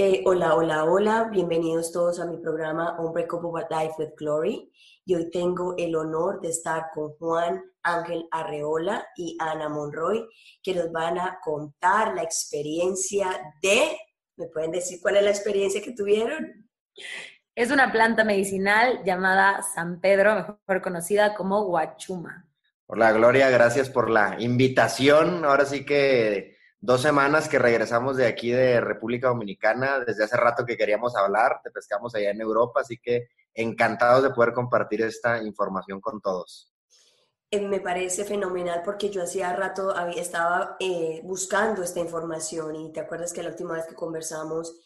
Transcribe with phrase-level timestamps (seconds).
[0.00, 4.72] Eh, hola, hola, hola, bienvenidos todos a mi programa Unbreakable Life with Glory.
[5.04, 10.24] Y hoy tengo el honor de estar con Juan Ángel Arreola y Ana Monroy,
[10.62, 13.26] que nos van a contar la experiencia
[13.60, 13.98] de,
[14.36, 16.70] ¿me pueden decir cuál es la experiencia que tuvieron?
[17.56, 22.48] Es una planta medicinal llamada San Pedro, mejor conocida como guachuma.
[22.86, 25.44] Hola Gloria, gracias por la invitación.
[25.44, 30.00] Ahora sí que dos semanas que regresamos de aquí de República Dominicana.
[30.00, 34.30] Desde hace rato que queríamos hablar, te pescamos allá en Europa, así que encantados de
[34.30, 36.72] poder compartir esta información con todos.
[37.50, 43.00] Eh, me parece fenomenal porque yo hacía rato estaba eh, buscando esta información y te
[43.00, 44.78] acuerdas que la última vez que conversamos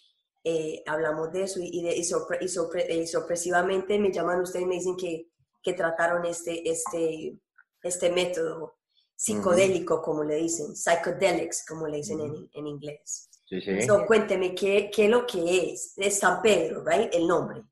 [0.45, 5.29] eh, hablamos de eso y, de, y, sorpresivamente me llaman ustedes y me dicen que,
[5.63, 7.37] que trataron este, este,
[7.83, 8.77] este método
[9.23, 13.31] psicodélico, como le dicen, psychedelics, como le dicen en, en, inglés.
[13.47, 13.87] Sí, sí.
[14.05, 15.95] cuénteme, ¿qué, ¿qué es lo que es?
[15.97, 17.09] Es San Pedro, ¿right?
[17.15, 17.63] El nombre.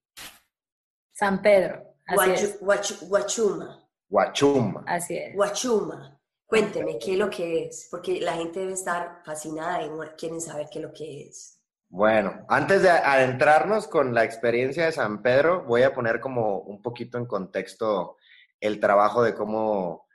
[1.12, 1.82] San Pedro.
[3.00, 3.84] Guachuma.
[4.08, 4.84] Guachuma.
[4.86, 5.34] Así es.
[5.34, 6.20] Guachuma.
[6.46, 7.88] Cuénteme, ¿qué es lo que es?
[7.90, 11.60] Porque la gente debe estar fascinada y quieren saber qué es lo que es.
[11.88, 16.80] Bueno, antes de adentrarnos con la experiencia de San Pedro, voy a poner como un
[16.80, 18.16] poquito en contexto
[18.60, 20.06] el trabajo de cómo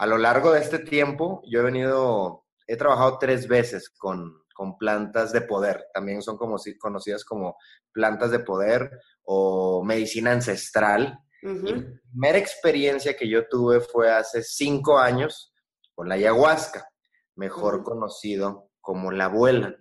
[0.00, 4.40] a lo largo de este tiempo, yo he venido, he trabajado tres veces con,
[4.78, 5.86] plantas de poder.
[5.92, 7.56] También son como, conocidas como
[7.92, 8.90] plantas de poder
[9.22, 11.18] o medicina ancestral.
[11.42, 15.54] La primera experiencia que yo tuve fue hace cinco años
[15.94, 16.88] con la ayahuasca,
[17.36, 19.76] mejor conocido como la abuela.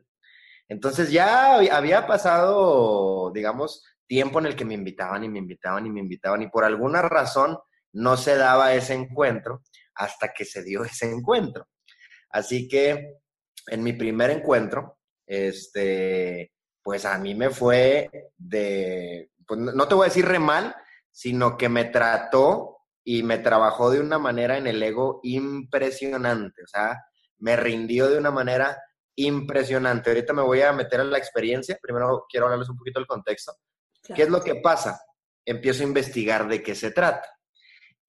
[0.68, 5.90] Entonces ya había pasado, digamos, tiempo en el que me invitaban y me invitaban y
[5.90, 7.58] me invitaban y por alguna razón
[7.92, 9.62] no se daba ese encuentro
[10.00, 11.68] hasta que se dio ese encuentro.
[12.32, 13.18] Así que
[13.68, 14.98] en mi primer encuentro,
[15.28, 20.76] este, pues a mí me fue de, pues no te voy a decir re mal,
[21.12, 26.68] sino que me trató y me trabajó de una manera en el ego impresionante, o
[26.68, 26.98] sea,
[27.40, 28.78] me rindió de una manera
[29.16, 30.10] impresionante.
[30.10, 33.54] Ahorita me voy a meter en la experiencia, primero quiero hablarles un poquito del contexto.
[34.16, 35.02] ¿Qué es lo que pasa?
[35.46, 37.28] Empiezo a investigar de qué se trata.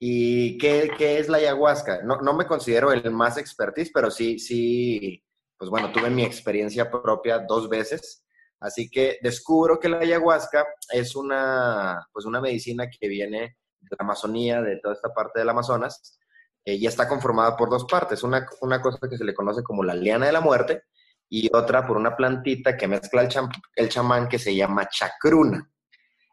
[0.03, 2.03] ¿Y qué, es la ayahuasca?
[2.03, 5.23] No, no, me considero el más expertise, pero sí, sí,
[5.59, 8.25] pues bueno, tuve mi experiencia propia dos veces.
[8.61, 14.05] Así que descubro que la ayahuasca es una, pues una medicina que viene de la
[14.05, 16.19] Amazonía, de toda esta parte del Amazonas,
[16.65, 18.23] eh, y está conformada por dos partes.
[18.23, 20.85] Una, una cosa que se le conoce como la liana de la muerte
[21.29, 23.29] y otra por una plantita que mezcla el,
[23.75, 25.70] el chamán que se llama chacruna.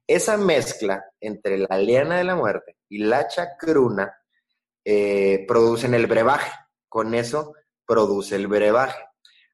[0.07, 4.15] Esa mezcla entre la liana de la muerte y la chacruna
[4.85, 6.49] eh, producen el brebaje.
[6.87, 7.53] Con eso
[7.85, 9.03] produce el brebaje.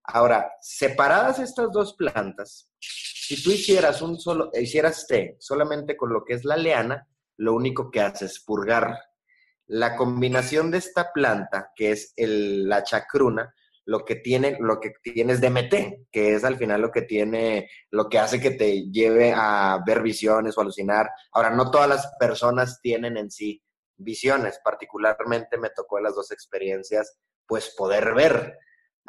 [0.03, 6.24] Ahora, separadas estas dos plantas, si tú hicieras un solo, hicieras té solamente con lo
[6.24, 9.00] que es la liana, lo único que hace es purgar.
[9.66, 15.41] La combinación de esta planta, que es la chacruna, lo que tiene, lo que tienes
[15.41, 19.79] DMT, que es al final lo que tiene, lo que hace que te lleve a
[19.85, 21.09] ver visiones o alucinar.
[21.33, 23.61] Ahora, no todas las personas tienen en sí
[23.97, 28.57] visiones, particularmente me tocó en las dos experiencias, pues poder ver.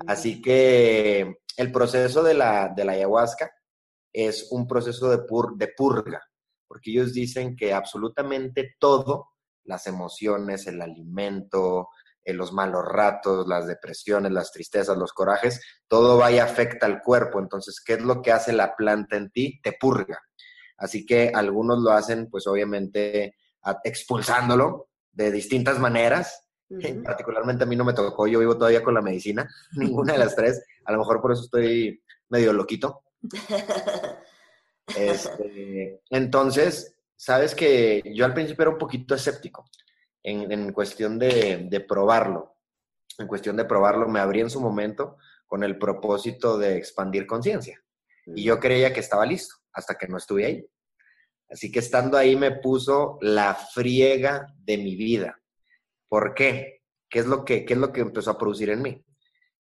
[0.06, 3.50] Así que el proceso de la, de la ayahuasca
[4.12, 6.22] es un proceso de, pur, de purga,
[6.66, 9.30] porque ellos dicen que absolutamente todo,
[9.64, 11.88] las emociones, el alimento,
[12.24, 17.02] en los malos ratos, las depresiones, las tristezas, los corajes, todo va y afecta al
[17.02, 17.38] cuerpo.
[17.38, 19.60] Entonces, ¿qué es lo que hace la planta en ti?
[19.62, 20.20] Te purga.
[20.78, 23.36] Así que algunos lo hacen, pues obviamente,
[23.84, 26.40] expulsándolo de distintas maneras.
[27.04, 30.34] Particularmente a mí no me tocó, yo vivo todavía con la medicina, ninguna de las
[30.34, 30.64] tres.
[30.84, 33.02] A lo mejor por eso estoy medio loquito.
[34.98, 39.64] Este, entonces, sabes que yo al principio era un poquito escéptico
[40.24, 42.56] en, cuestión de, probarlo.
[43.18, 47.80] En cuestión de probarlo, me abrí en su momento con el propósito de expandir conciencia.
[48.26, 50.66] Y yo creía que estaba listo hasta que no estuve ahí.
[51.50, 55.38] Así que estando ahí me puso la friega de mi vida.
[56.08, 56.82] ¿Por qué?
[57.08, 59.04] ¿Qué es lo que, qué es lo que empezó a producir en mí?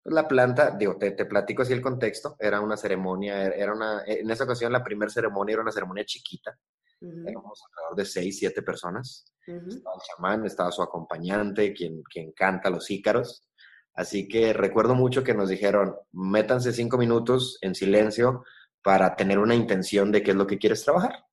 [0.02, 4.02] Pues la planta, digo, te, te, platico así el contexto, era una ceremonia, era una,
[4.06, 6.58] en esa ocasión la primera ceremonia era una ceremonia chiquita,
[7.00, 12.70] éramos alrededor de seis, siete personas, estaba el chamán, estaba su acompañante, quien, quien canta
[12.70, 13.46] los ícaros.
[13.94, 18.44] Así que recuerdo mucho que nos dijeron, métanse cinco minutos en silencio
[18.82, 21.24] para tener una intención de qué es lo que quieres trabajar.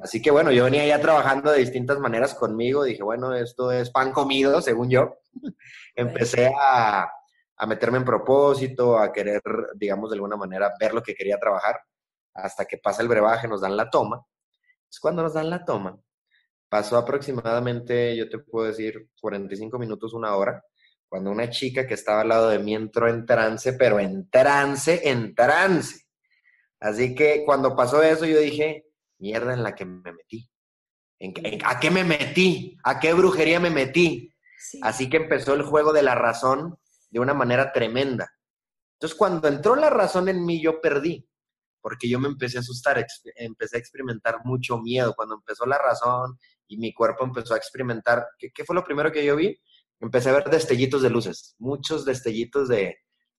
[0.00, 3.90] Así que bueno, yo venía ya trabajando de distintas maneras conmigo, dije, bueno, esto es
[3.90, 5.18] pan comido, según yo.
[5.94, 7.08] Empecé a,
[7.56, 9.40] a, meterme en propósito, a querer,
[9.76, 11.80] digamos, de alguna manera ver lo que quería trabajar.
[12.34, 14.24] hasta que pasa el brebaje, nos dan la toma.
[14.92, 15.98] Es cuando nos dan la toma,
[16.68, 20.62] pasó aproximadamente, yo te puedo decir, 45 minutos, una hora,
[21.08, 25.08] cuando una chica que estaba al lado de mí entró en trance, pero en trance,
[25.08, 26.04] en trance.
[26.78, 28.84] Así que cuando pasó eso, yo dije,
[29.18, 30.50] mierda en la que me metí.
[31.64, 32.76] ¿A qué me metí?
[32.84, 34.30] ¿A qué brujería me metí?
[34.82, 36.76] Así que empezó el juego de la razón
[37.08, 38.30] de una manera tremenda.
[38.94, 41.26] Entonces, cuando entró la razón en mí, yo perdí,
[41.82, 45.14] porque yo me empecé a asustar, empecé a experimentar mucho miedo.
[45.14, 46.38] Cuando empezó la razón
[46.68, 49.60] y mi cuerpo empezó a experimentar, ¿qué, fue lo primero que yo vi?
[50.00, 52.96] Empecé a ver destellitos de luces, muchos destellitos de,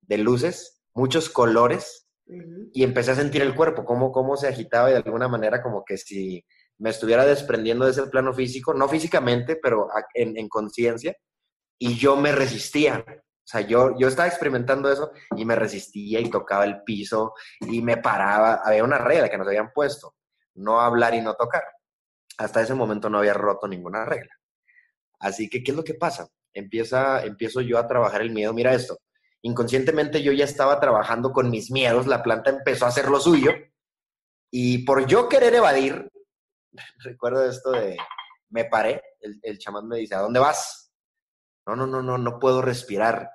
[0.10, 2.07] luces, muchos colores,
[2.74, 5.84] y empecé a sentir el cuerpo, cómo, cómo se agitaba y de alguna manera como
[5.84, 6.46] que si
[6.78, 11.16] me estuviera desprendiendo de ese plano físico, no físicamente, pero en, conciencia,
[11.78, 13.06] y yo me resistía.
[13.44, 17.81] O sea, yo, yo estaba experimentando eso y me resistía y tocaba el piso y
[17.81, 18.62] me paraba.
[18.63, 20.16] Había una regla que nos habían puesto,
[20.56, 21.63] no hablar y no tocar.
[22.38, 24.31] Hasta ese momento no había roto ninguna regla.
[25.19, 26.28] Así que, ¿qué es lo que pasa?
[26.54, 28.54] Empieza, empiezo yo a trabajar el miedo.
[28.54, 28.98] Mira esto,
[29.44, 33.51] inconscientemente yo ya estaba trabajando con mis miedos, la planta empezó a hacer lo suyo
[34.51, 36.12] y por yo querer evadir,
[37.04, 37.98] recuerdo esto de,
[38.50, 40.94] me paré, el, chamán me dice, ¿a dónde vas?
[41.66, 43.31] No, no, no, no, no puedo respirar,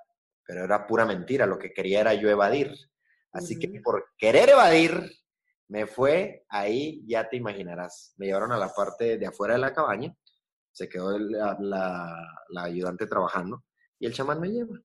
[0.48, 2.74] pero era pura mentira, lo que quería era yo evadir.
[3.32, 5.12] Así que por querer evadir,
[5.68, 8.14] me fue ahí, ya te imaginarás.
[8.16, 10.16] Me llevaron a la parte de afuera de la cabaña,
[10.72, 13.62] se quedó la, la, ayudante trabajando
[13.98, 14.80] y el chamán me lleva.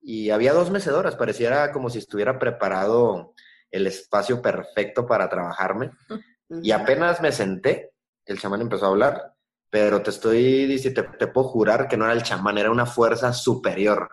[0.00, 3.34] Y había dos mecedoras, pareciera como si estuviera preparado
[3.70, 5.90] el espacio perfecto para trabajarme.
[6.62, 7.92] Y apenas me senté,
[8.24, 9.34] el chamán empezó a hablar,
[9.68, 13.34] pero te estoy diciendo, te, puedo jurar que no era el chamán, era una fuerza
[13.34, 14.08] superior.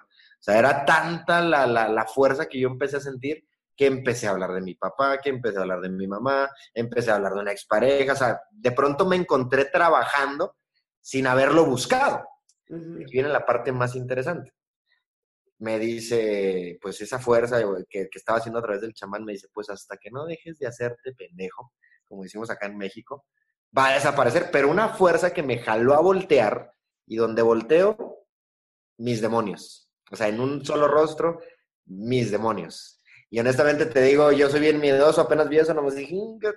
[0.45, 4.27] O sea, era tanta la, la, la, fuerza que yo empecé a sentir que empecé
[4.27, 7.33] a hablar de mi papá, que empecé a hablar de mi mamá, empecé a hablar
[7.33, 8.13] de una expareja.
[8.13, 10.55] O sea, de pronto me encontré trabajando
[11.01, 12.23] sin haberlo buscado.
[12.67, 14.53] Y viene la parte más interesante.
[15.57, 17.59] Me dice, pues esa fuerza
[17.89, 20.59] que, que estaba haciendo a través del chamán, me dice, pues hasta que no dejes
[20.59, 21.73] de hacerte pendejo,
[22.05, 23.25] como decimos acá en México,
[23.75, 26.71] va a desaparecer, pero una fuerza que me jaló a voltear
[27.07, 28.27] y donde volteo,
[28.97, 29.84] mis demonios.
[30.11, 31.41] O sea, en un solo rostro,
[31.85, 33.01] mis demonios.
[33.29, 36.15] Y honestamente te digo, yo soy bien miedoso, apenas vi eso, no me dije,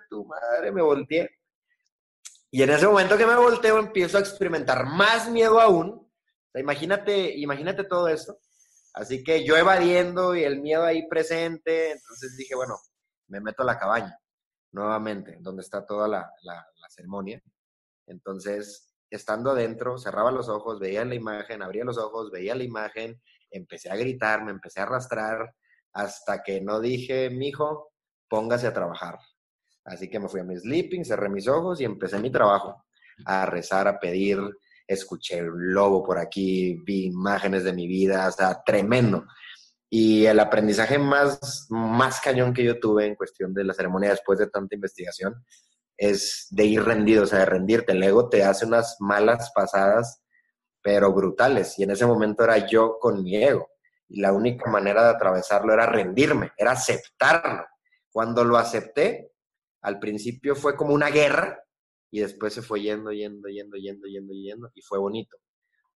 [0.08, 1.30] tu madre, me volteé.
[2.50, 5.90] Y en ese momento que me volteo, empiezo a experimentar más miedo aún.
[5.90, 8.38] O sea, imagínate, imagínate todo esto.
[8.94, 12.76] Así que yo evadiendo y el miedo ahí presente, entonces dije, bueno,
[13.28, 14.18] me meto a la cabaña
[14.72, 16.32] nuevamente, donde está toda la,
[16.88, 17.42] ceremonia.
[18.06, 23.20] Entonces, estando adentro, cerraba los ojos, veía la imagen, abría los ojos, veía la imagen,
[23.50, 25.54] empecé a gritar, me empecé a arrastrar,
[25.92, 27.92] hasta que no dije, mijo,
[28.28, 29.18] póngase a trabajar.
[29.84, 32.84] Así que me fui a mi sleeping, cerré mis ojos y empecé mi trabajo,
[33.24, 34.38] a rezar, a pedir,
[34.86, 39.26] escuché un lobo por aquí, vi imágenes de mi vida, o sea, tremendo.
[39.90, 44.38] Y el aprendizaje más, más cañón que yo tuve en cuestión de la ceremonia después
[44.38, 45.34] de tanta investigación
[45.96, 47.92] es de ir rendido, o sea, de rendirte.
[47.92, 50.22] El ego te hace unas malas pasadas,
[50.82, 51.78] pero brutales.
[51.78, 53.70] Y en ese momento era yo con mi ego.
[54.08, 57.66] Y la única manera de atravesarlo era rendirme, era aceptarlo.
[58.10, 59.32] Cuando lo acepté,
[59.82, 61.62] al principio fue como una guerra
[62.10, 65.36] y después se fue yendo, yendo, yendo, yendo, yendo, yendo y fue bonito.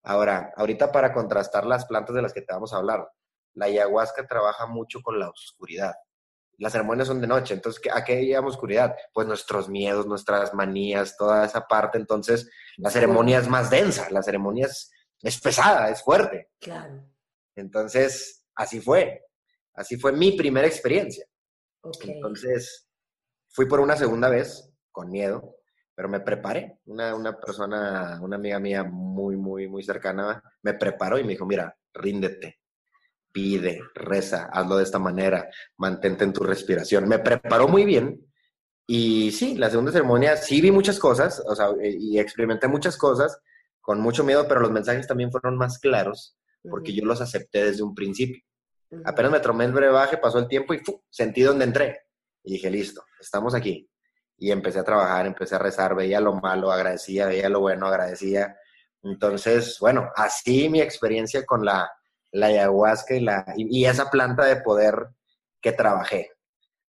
[0.02, 3.06] Ahora, ahorita para contrastar las plantas de las que te vamos a hablar,
[3.54, 5.94] la ayahuasca trabaja mucho con la oscuridad.
[6.60, 8.94] Las ceremonias son de noche, entonces, ¿a qué llamamos oscuridad?
[9.14, 11.96] Pues nuestros miedos, nuestras manías, toda esa parte.
[11.96, 16.50] Entonces, la ceremonia es más densa, la ceremonia es, pesada, es fuerte.
[16.60, 17.02] Claro.
[17.56, 19.24] Entonces, así fue.
[19.72, 21.24] Así fue mi primera experiencia.
[22.02, 22.86] Entonces,
[23.48, 25.56] fui por una segunda vez con miedo,
[25.94, 26.78] pero me preparé.
[26.84, 31.46] Una, una persona, una amiga mía muy, muy, muy cercana, me preparó y me dijo,
[31.46, 32.59] mira, ríndete
[33.32, 37.08] pide, reza, hazlo de esta manera, mantente en tu respiración.
[37.08, 38.26] Me preparó muy bien
[38.86, 43.40] y sí, la segunda ceremonia sí vi muchas cosas, o sea, y experimenté muchas cosas
[43.80, 46.36] con mucho miedo, pero los mensajes también fueron más claros
[46.68, 48.42] porque yo los acepté desde un principio.
[49.04, 52.00] Apenas me tomé el brebaje, pasó el tiempo y sentí donde entré.
[52.42, 53.88] Y dije, listo, estamos aquí.
[54.36, 58.56] Y empecé a trabajar, empecé a rezar, veía lo malo, agradecía, veía lo bueno, agradecía.
[59.02, 61.90] Entonces, bueno, así mi experiencia con la,
[62.32, 65.08] la ayahuasca y, la, y, esa planta de poder
[65.60, 66.32] que trabajé.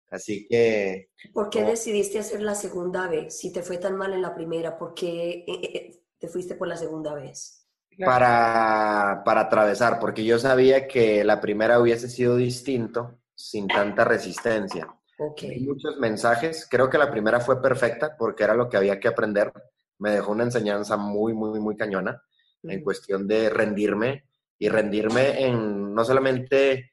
[0.10, 1.10] Así que...
[1.34, 3.38] ¿Por qué decidiste hacer la segunda vez?
[3.38, 6.56] Si te fue tan mal en la primera, ¿por qué eh, eh, eh, te fuiste
[6.56, 7.68] por la segunda vez?
[8.04, 14.88] Para, para atravesar, porque yo sabía que la primera hubiese sido distinto sin tanta resistencia.
[15.18, 15.60] Okay.
[15.60, 16.66] muchos mensajes.
[16.70, 19.52] Creo que la primera fue perfecta porque era lo que había que aprender.
[19.98, 22.24] Me dejó una enseñanza muy, muy, muy cañona
[22.64, 24.29] en cuestión de rendirme
[24.60, 26.92] y rendirme en no solamente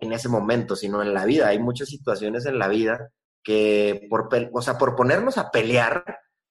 [0.00, 1.48] en ese momento, sino en la vida.
[1.48, 3.10] Hay muchas situaciones en la vida
[3.42, 6.04] que por, o sea, por ponernos a pelear,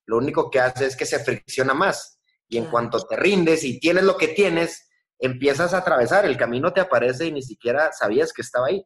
[0.06, 2.20] lo único que hace es que se fricciona más.
[2.50, 6.74] Y en cuanto te rindes y tienes lo que tienes, empiezas a atravesar, el camino
[6.74, 8.86] te aparece y ni siquiera sabías que estaba ahí.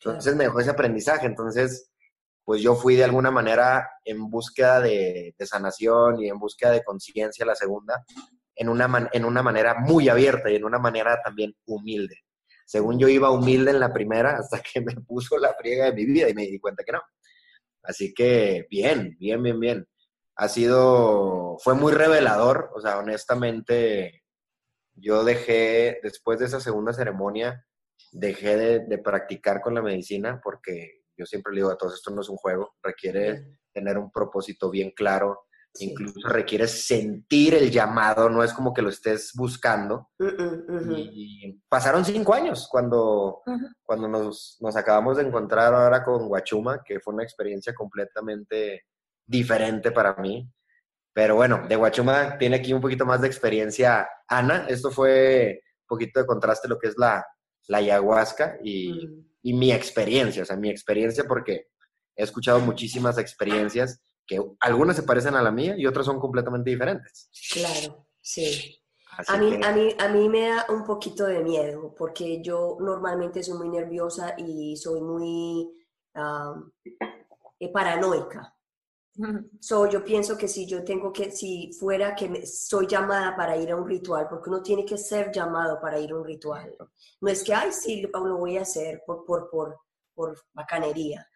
[0.00, 1.26] Entonces me dejó ese aprendizaje.
[1.26, 1.90] Entonces,
[2.44, 7.46] pues yo fui de alguna manera en búsqueda de, sanación y en búsqueda de conciencia
[7.46, 8.04] la segunda,
[8.62, 12.16] en una, en una manera muy abierta y en una manera también humilde.
[12.64, 16.06] Según yo iba humilde en la primera, hasta que me puso la friega de mi
[16.06, 17.02] vida y me di cuenta que no.
[17.82, 19.88] Así que bien, bien, bien, bien.
[20.36, 24.22] Ha sido, fue muy revelador, o sea, honestamente,
[24.94, 27.66] yo dejé, después de esa segunda ceremonia,
[28.12, 32.20] dejé de, practicar con la medicina porque yo siempre le digo a todos, esto no
[32.22, 35.46] es un juego, requiere tener un propósito bien claro,
[35.78, 40.10] incluso requiere sentir el llamado, no es como que lo estés buscando.
[40.18, 43.42] Mm, mm, y pasaron cinco años cuando,
[43.82, 48.84] cuando nos, nos, acabamos de encontrar ahora con Guachuma, que fue una experiencia completamente
[49.26, 50.50] diferente para mí.
[51.14, 54.66] Pero bueno, de Guachuma tiene aquí un poquito más de experiencia Ana.
[54.68, 57.24] Esto fue un poquito de contraste lo que es la,
[57.68, 59.08] la ayahuasca y,
[59.42, 61.66] y, mi experiencia, o sea, mi experiencia porque
[62.16, 66.70] he escuchado muchísimas experiencias que algunas se parecen a la mía y otras son completamente
[66.70, 67.30] diferentes.
[67.52, 68.78] Claro, sí.
[69.28, 73.42] a mí, a, mí, a mí me da un poquito de miedo porque yo normalmente
[73.42, 75.68] soy muy nerviosa y soy muy
[76.14, 78.54] eh, paranoica.
[79.60, 83.70] So, yo pienso que si yo tengo que, si fuera que soy llamada para ir
[83.70, 86.74] a un ritual, porque uno tiene que ser llamado para ir a un ritual.
[87.20, 89.78] No es que, ay, sí, lo voy a hacer por, por, por,
[90.14, 91.28] por bacanería.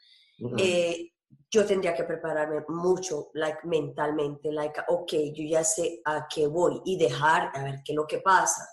[0.59, 1.13] eh,
[1.51, 6.81] yo tendría que prepararme mucho, like, mentalmente, like, ok, yo ya sé a qué voy
[6.85, 8.69] y dejar a ver qué es lo que pasa.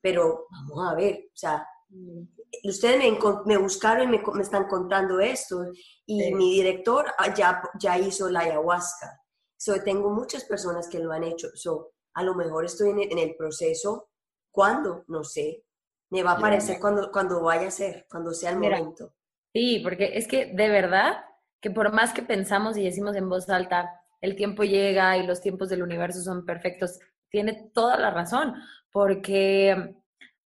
[0.00, 2.22] Pero vamos a ver, o sea, mm.
[2.64, 5.64] ustedes me, me buscaron y me, me, están contando esto
[6.06, 9.20] y mi director ah, ya, ya hizo la ayahuasca.
[9.58, 11.48] So, tengo muchas personas que lo han hecho.
[11.54, 14.10] So, a lo mejor estoy en el, proceso.
[14.50, 15.04] ¿Cuándo?
[15.08, 15.64] No sé.
[16.10, 19.14] Me va a aparecer cuando, cuando vaya a ser, cuando sea el momento.
[19.54, 21.24] Sí, porque es que de verdad
[21.60, 25.40] que por más que pensamos y decimos en voz alta, el tiempo llega y los
[25.40, 26.98] tiempos del universo son perfectos,
[27.30, 28.54] tiene toda la razón,
[28.90, 29.96] porque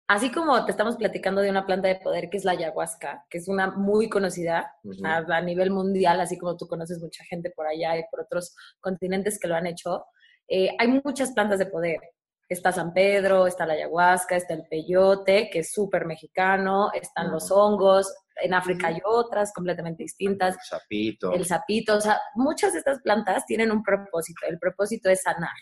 [0.09, 3.39] así como te estamos platicando de una planta de poder que es la ayahuasca, que
[3.39, 4.75] es una muy conocida
[5.05, 9.39] a, nivel mundial, así como tú conoces mucha gente por allá y por otros continentes
[9.39, 10.07] que lo han hecho,
[10.49, 12.01] eh, hay muchas plantas de poder.
[12.49, 17.51] Está San Pedro, está la ayahuasca, está el peyote, que es súper mexicano, están los
[17.51, 18.11] hongos,
[18.43, 20.57] en África hay otras completamente distintas.
[20.57, 21.33] El sapito.
[21.33, 25.55] El sapito, o sea, muchas de estas plantas tienen un propósito, el propósito es sanar,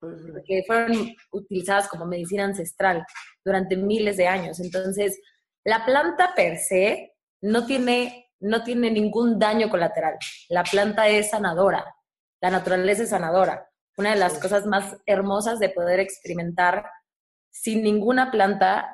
[0.00, 3.04] porque fueron utilizadas como medicina ancestral
[3.44, 4.60] durante miles de años.
[4.60, 5.20] Entonces,
[5.64, 7.12] la planta per se
[7.42, 10.16] no tiene, no tiene ningún daño colateral.
[10.48, 11.84] La planta es sanadora,
[12.40, 13.66] la naturaleza es sanadora.
[13.96, 16.86] Una de las cosas más hermosas de poder experimentar
[17.50, 18.88] sin ninguna planta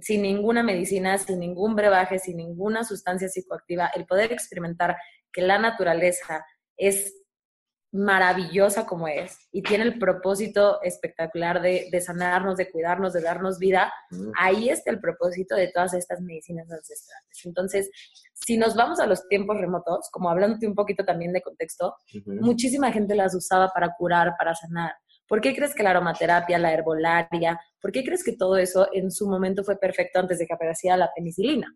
[0.00, 4.96] sin ninguna medicina, sin ningún brebaje, sin ninguna sustancia psicoactiva, el poder experimentar
[5.32, 6.44] que la naturaleza
[6.76, 7.14] es
[7.94, 13.92] maravillosa como es y tiene el propósito espectacular de, sanarnos, de cuidarnos, de darnos vida,
[14.36, 17.44] ahí está el propósito de todas estas medicinas ancestrales.
[17.44, 17.88] Entonces,
[18.32, 21.94] si nos vamos a los tiempos remotos, como hablándote un poquito también de contexto,
[22.26, 24.92] muchísima gente las usaba para curar, para sanar.
[25.26, 29.10] ¿Por qué crees que la aromaterapia, la herbolaria, por qué crees que todo eso en
[29.10, 31.74] su momento fue perfecto antes de que apareciera la penicilina?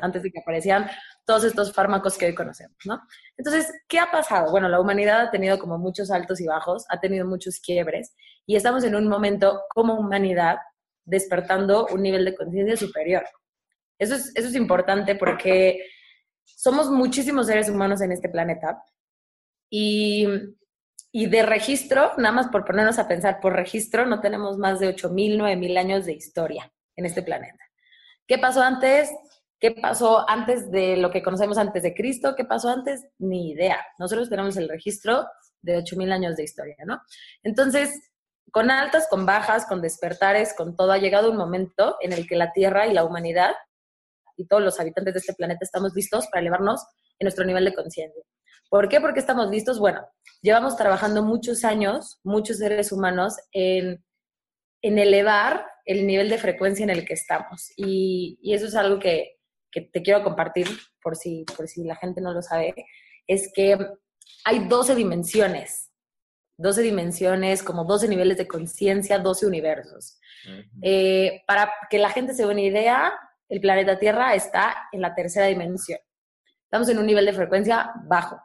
[0.00, 0.90] Antes de que aparecieran
[1.24, 3.00] todos estos fármacos que hoy conocemos, ¿no?
[3.36, 4.50] Entonces, ¿qué ha pasado?
[4.50, 8.14] Bueno, la humanidad ha tenido como muchos altos y bajos, ha tenido muchos quiebres
[8.44, 10.58] y estamos en un momento como humanidad
[11.04, 13.24] despertando un nivel de conciencia superior.
[13.98, 15.84] Eso es, eso es importante porque
[16.44, 18.82] somos muchísimos seres humanos en este planeta
[19.70, 20.26] y
[21.12, 24.96] y de registro, nada más por ponernos a pensar, por registro no tenemos más de
[24.96, 27.62] 8.000, 9.000 años de historia en este planeta.
[28.26, 29.10] ¿Qué pasó antes?
[29.60, 32.34] ¿Qué pasó antes de lo que conocemos antes de Cristo?
[32.34, 33.06] ¿Qué pasó antes?
[33.18, 33.78] Ni idea.
[33.98, 35.26] Nosotros tenemos el registro
[35.60, 37.00] de 8.000 años de historia, ¿no?
[37.42, 37.90] Entonces,
[38.50, 42.36] con altas, con bajas, con despertares, con todo, ha llegado un momento en el que
[42.36, 43.52] la Tierra y la humanidad
[44.36, 46.82] y todos los habitantes de este planeta estamos listos para elevarnos
[47.18, 48.22] en nuestro nivel de conciencia.
[48.72, 49.02] ¿Por qué?
[49.02, 49.78] Porque estamos listos.
[49.78, 50.00] Bueno,
[50.40, 54.02] llevamos trabajando muchos años, muchos seres humanos, en,
[54.80, 57.70] elevar el nivel de frecuencia en el que estamos.
[57.76, 59.36] Y, eso es algo que,
[59.70, 60.68] que te quiero compartir
[61.02, 62.74] por si, por si la gente no lo sabe,
[63.26, 63.76] es que
[64.46, 65.92] hay 12 dimensiones,
[66.56, 70.18] 12 dimensiones, como 12 niveles de conciencia, 12 universos.
[70.80, 73.12] Eh, para que la gente se dé una idea,
[73.50, 75.98] el planeta Tierra está en la tercera dimensión.
[76.64, 78.40] Estamos en un nivel de frecuencia bajo.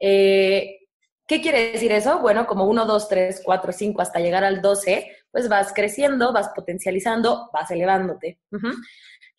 [0.00, 0.80] Eh,
[1.26, 2.20] ¿Qué quiere decir eso?
[2.20, 6.50] Bueno, como 1, 2, 3, 4, 5 hasta llegar al 12, pues vas creciendo, vas
[6.54, 8.38] potencializando, vas elevándote.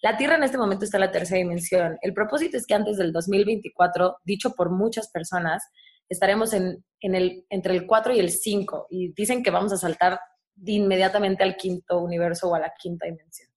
[0.01, 1.97] La Tierra en este momento está en la tercera dimensión.
[2.01, 5.63] El propósito es que antes del 2024, dicho por muchas personas,
[6.09, 10.19] estaremos en, entre el 4 y el 5 y dicen que vamos a saltar
[10.65, 13.49] inmediatamente al quinto universo o a la quinta dimensión.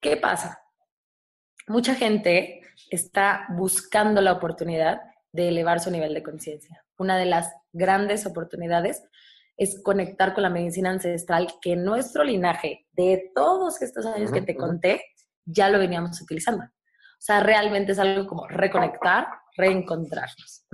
[0.00, 0.60] ¿Qué pasa?
[1.66, 2.60] Mucha gente
[2.90, 5.00] está buscando la oportunidad
[5.32, 6.84] de elevar su nivel de conciencia.
[6.98, 9.02] Una de las grandes oportunidades
[9.56, 14.56] es conectar con la medicina ancestral que nuestro linaje de todos estos años que te
[14.56, 15.02] conté
[15.44, 16.64] ya lo veníamos utilizando.
[16.64, 19.26] O sea, realmente es algo como reconectar,
[19.56, 20.64] reencontrarnos.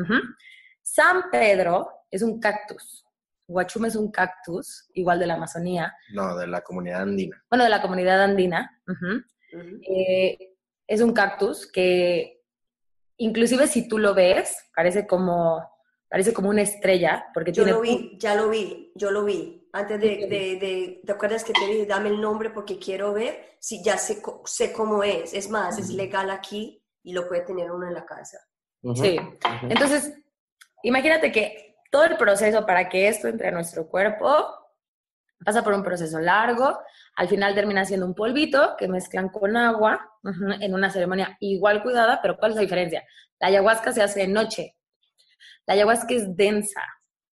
[0.82, 3.04] San Pedro es un cactus.
[3.46, 5.94] Huachuma es un cactus, igual de la Amazonía.
[6.12, 7.42] No, de la comunidad andina.
[7.50, 8.82] Bueno, de la comunidad andina.
[9.88, 10.53] Eh,
[10.86, 12.42] es un cactus que
[13.16, 15.62] inclusive si tú lo ves, parece como,
[16.08, 17.26] parece como una estrella.
[17.32, 19.68] Porque yo lo vi, ya lo vi, yo lo vi.
[19.72, 23.56] Antes de, de, ¿te acuerdas que te dije, dame el nombre porque quiero ver?
[23.58, 25.34] Sí, ya sé, sé cómo es.
[25.34, 28.38] Es más, es legal aquí y lo puede tener uno en la casa.
[28.94, 29.18] Sí.
[29.62, 30.14] Entonces,
[30.82, 34.46] imagínate que todo el proceso para que esto entre a nuestro cuerpo
[35.44, 36.78] pasa por un proceso largo,
[37.16, 40.10] al final termina siendo un polvito que mezclan con agua
[40.60, 43.04] en una ceremonia igual cuidada, pero ¿cuál es la diferencia?
[43.38, 44.76] La ayahuasca se hace de noche,
[45.66, 46.82] la ayahuasca es densa,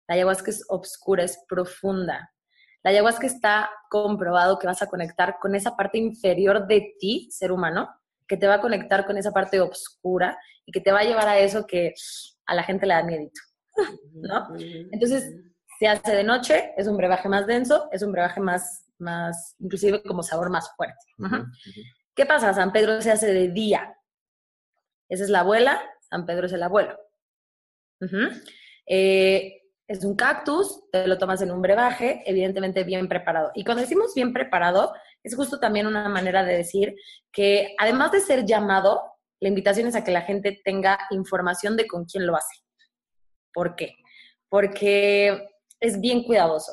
[0.07, 2.31] la ayahuasca es obscura, es profunda.
[2.83, 7.51] La ayahuasca está comprobado que vas a conectar con esa parte inferior de ti, ser
[7.51, 7.89] humano,
[8.27, 11.27] que te va a conectar con esa parte oscura y que te va a llevar
[11.27, 11.93] a eso que
[12.45, 13.29] a la gente le da miedo,
[14.13, 14.47] ¿no?
[14.91, 15.33] Entonces,
[15.79, 20.01] se hace de noche, es un brebaje más denso, es un brebaje más, más inclusive
[20.03, 21.05] como sabor más fuerte.
[22.15, 22.53] ¿Qué pasa?
[22.53, 23.95] San Pedro se hace de día.
[25.09, 26.97] Esa es la abuela, San Pedro es el abuelo.
[28.85, 33.51] Eh, es un cactus, te lo tomas en un brebaje, evidentemente bien preparado.
[33.53, 36.95] Y cuando decimos bien preparado, es justo también una manera de decir
[37.31, 39.01] que además de ser llamado,
[39.39, 42.63] la invitación es a que la gente tenga información de con quién lo hace.
[43.53, 43.95] ¿Por qué?
[44.49, 45.47] Porque
[45.79, 46.71] es bien cuidadoso.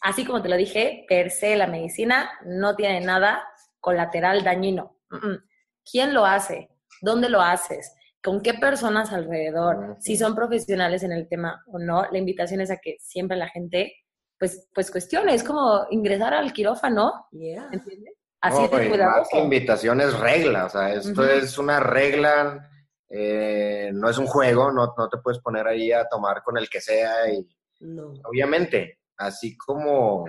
[0.00, 3.42] Así como te lo dije, per se la medicina no tiene nada
[3.80, 4.98] colateral dañino.
[5.90, 6.68] ¿Quién lo hace?
[7.00, 7.94] ¿Dónde lo haces?
[8.22, 9.96] ¿Con qué personas alrededor?
[10.00, 13.48] Si son profesionales en el tema o no, la invitación es a que siempre la
[13.48, 13.92] gente
[14.38, 15.34] pues, pues cuestione.
[15.34, 18.14] Es como ingresar al quirófano, ¿entiendes?
[18.40, 19.36] Así de cuidadoso.
[19.36, 22.68] La invitación es regla, o sea, esto es una regla,
[23.08, 26.68] eh, no es un juego, no, no te puedes poner ahí a tomar con el
[26.68, 27.46] que sea y
[27.84, 28.14] no.
[28.24, 30.26] Obviamente, así como,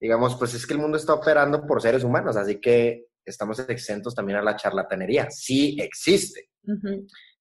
[0.00, 4.14] digamos, pues es que el mundo está operando por seres humanos, así que estamos exentos
[4.14, 5.30] también a la charlatanería.
[5.30, 6.50] Sí existe.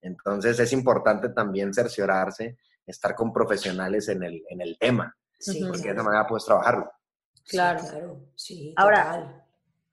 [0.01, 5.15] Entonces es importante también cerciorarse, estar con profesionales en el, en el tema,
[5.67, 6.89] porque de esa manera puedes trabajarlo.
[7.45, 8.31] Claro, claro.
[8.35, 8.73] sí.
[8.77, 9.45] Ahora,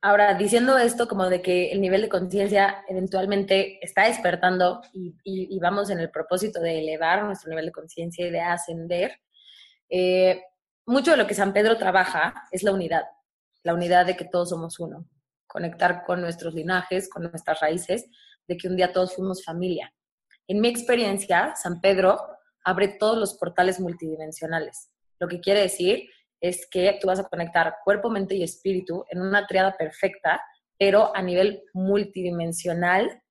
[0.03, 5.59] ahora, diciendo esto como de que el nivel de conciencia eventualmente está despertando y, y,
[5.59, 9.21] vamos en el propósito de elevar nuestro nivel de conciencia y de ascender,
[9.89, 10.43] eh,
[10.87, 13.05] mucho de lo que San Pedro trabaja es la unidad,
[13.63, 15.09] la unidad de que todos somos uno,
[15.47, 18.07] conectar con nuestros linajes, con nuestras raíces,
[18.47, 19.93] de que un día todos fuimos familia.
[20.47, 22.19] En mi experiencia, San Pedro
[22.65, 24.91] abre todos los portales multidimensionales.
[25.19, 26.09] Lo que quiere decir
[26.41, 30.41] es que tú vas a conectar cuerpo, mente y espíritu en una triada perfecta,
[30.79, 33.23] pero a nivel multidimensional,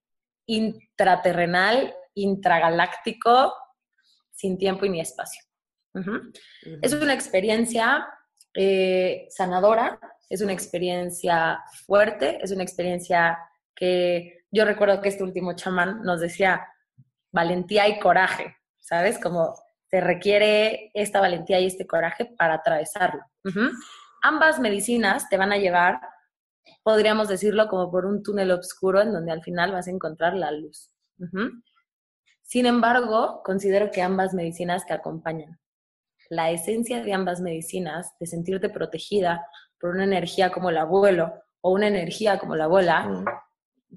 [0.47, 3.53] intraterrenal, intragaláctico,
[4.31, 5.41] sin tiempo y ni espacio.
[6.81, 8.07] Es una experiencia
[8.53, 13.37] eh, sanadora, es una experiencia fuerte, es una experiencia
[13.75, 16.65] que yo recuerdo que este último chamán nos decía
[17.31, 19.19] valentía y coraje, ¿sabes?
[19.19, 19.53] Como
[19.89, 23.21] se requiere esta valentía y este coraje para atravesarlo.
[24.21, 25.99] Ambas medicinas te van a llevar,
[26.83, 30.51] podríamos decirlo, como por un túnel oscuro en donde al final vas a encontrar la
[30.51, 30.91] luz.
[32.41, 35.59] Sin embargo, considero que ambas medicinas te acompañan
[36.29, 39.45] la esencia de ambas medicinas, de sentirte protegida
[39.79, 43.25] por una energía como el abuelo o una energía como la abuela, mm.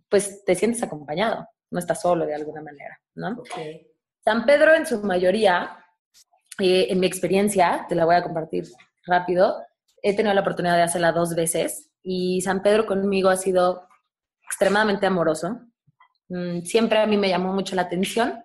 [0.08, 3.42] pues te sientes acompañado, no estás solo de alguna manera, ¿no?
[4.24, 5.78] San Pedro en su mayoría,
[6.58, 8.64] eh, en mi experiencia, te la voy a compartir
[9.06, 9.62] rápido,
[10.02, 13.88] he tenido la oportunidad de hacerla dos veces y San Pedro conmigo ha sido
[14.44, 15.60] extremadamente amoroso.
[16.28, 18.42] Mm, siempre a mí me llamó mucho la atención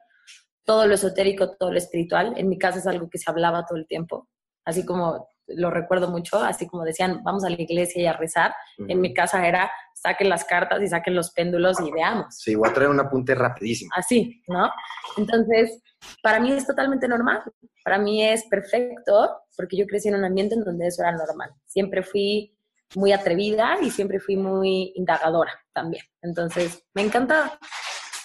[0.65, 2.34] todo lo esotérico, todo lo espiritual.
[2.38, 4.30] En mi casa es algo que se hablaba todo el tiempo,
[4.65, 8.54] así como lo recuerdo mucho, así como decían, vamos a la iglesia y a rezar.
[8.78, 12.36] En mi casa era, saquen las cartas y saquen los péndulos y veamos.
[12.38, 13.91] Sí, voy a traer un apunte rapidísimo.
[13.95, 14.71] Así, ¿no?
[15.17, 15.82] Entonces,
[16.21, 17.43] para mí es totalmente normal.
[17.84, 21.52] Para mí es perfecto porque yo crecí en un ambiente en donde eso era normal.
[21.65, 22.58] Siempre fui
[22.95, 26.04] muy atrevida y siempre fui muy indagadora también.
[26.21, 27.60] Entonces, me encantaba.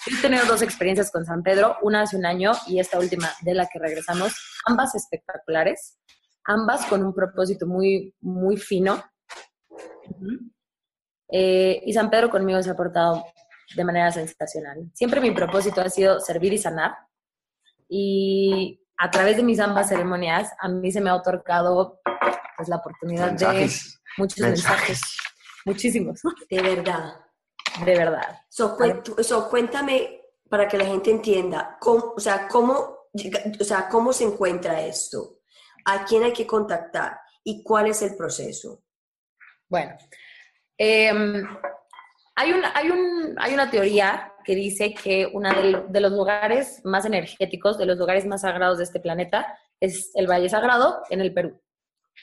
[0.05, 3.53] He tenido dos experiencias con San Pedro, una hace un año y esta última de
[3.53, 4.33] la que regresamos,
[4.65, 5.99] ambas espectaculares,
[6.45, 9.03] ambas con un propósito muy, muy fino.
[11.31, 13.25] Eh, y San Pedro conmigo se ha portado
[13.75, 14.89] de manera sensacional.
[14.93, 16.95] Siempre mi propósito ha sido servir y sanar.
[17.87, 21.99] Y a través de mis ambas ceremonias, a mí se me ha otorgado
[22.57, 23.69] pues, la oportunidad de
[24.17, 25.01] muchos mensajes.
[25.65, 26.21] Muchísimos.
[26.49, 27.15] De verdad.
[27.85, 28.41] De verdad.
[28.49, 28.77] So,
[29.49, 32.73] cuéntame para que la gente entienda, cómo, o, sea, cómo,
[33.59, 35.39] o sea, cómo se encuentra esto,
[35.85, 38.83] a quién hay que contactar y cuál es el proceso.
[39.67, 39.95] Bueno,
[40.77, 41.47] em,
[42.35, 45.49] hay, hay, un, hay una teoría que dice que uno
[45.89, 50.25] de, los lugares más energéticos, de los lugares más sagrados de este planeta, es el
[50.25, 51.61] Valle Sagrado en el Perú.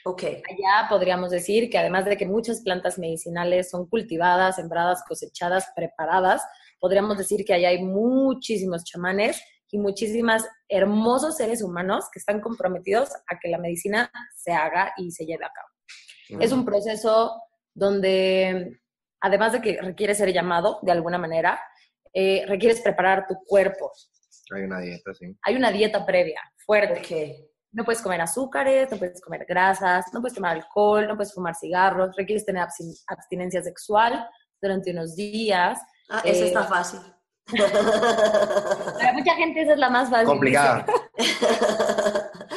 [0.05, 0.23] Ok.
[0.23, 6.43] Allá podríamos decir que además de que muchas plantas medicinales son cultivadas, sembradas, cosechadas, preparadas,
[6.81, 13.11] podríamos decir que allá hay muchísimos chamanes y muchísimas hermosos seres humanos que están comprometidos
[13.29, 16.43] a que la medicina se haga y se lleve a cabo.
[16.43, 17.41] Es un proceso
[17.75, 18.81] donde,
[19.21, 21.61] además de que requiere ser llamado de alguna manera,
[22.13, 23.93] eh, requieres preparar tu cuerpo.
[24.55, 25.37] Hay una dieta, sí.
[25.43, 27.46] Hay una dieta previa, fuerte.
[27.73, 31.55] No puedes comer azúcares, no puedes comer grasas, no puedes tomar alcohol, no puedes fumar
[31.55, 32.67] cigarros, requieres tener
[33.07, 34.29] abstinencia sexual
[34.61, 35.79] durante unos días.
[36.09, 37.01] Ah, eso está eh, fácil.
[37.47, 40.27] Para mucha gente esa es la más fácil.
[40.27, 40.87] Complicada.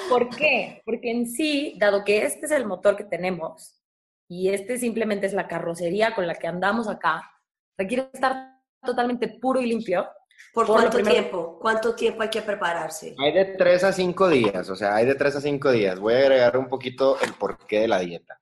[0.10, 0.82] ¿Por qué?
[0.86, 3.80] Porque en sí, dado que este es el motor que tenemos
[4.28, 7.32] y este simplemente es la carrocería con la que andamos acá,
[7.78, 8.49] requiere estar
[8.82, 10.08] totalmente puro y limpio.
[10.54, 11.60] ¿Por, cuánto tiempo?
[11.60, 13.16] ¿Cuánto tiempo hay que prepararse?
[13.20, 16.00] Hay de tres a cinco días, o sea, hay de tres a cinco días.
[16.00, 18.40] Voy a agregar un poquito el porqué de la dieta.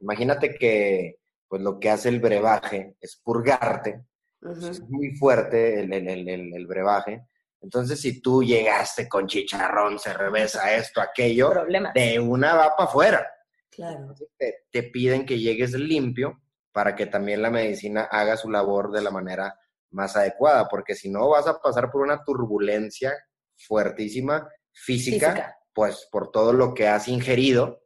[0.00, 1.18] Imagínate que
[1.48, 4.04] pues lo que hace el brebaje es purgarte.
[4.42, 7.26] Es muy fuerte el, el, el, el, brebaje.
[7.60, 11.52] Entonces, si tú llegaste con chicharrón, cerveza, esto, aquello,
[11.94, 13.26] de una va para afuera.
[13.70, 14.14] Claro.
[14.36, 19.02] Te, te, piden que llegues limpio para que también la medicina haga su labor de
[19.02, 19.58] la manera
[19.90, 23.14] más adecuada, porque si no vas a pasar por una turbulencia
[23.56, 27.82] fuertísima física, pues por todo lo que has ingerido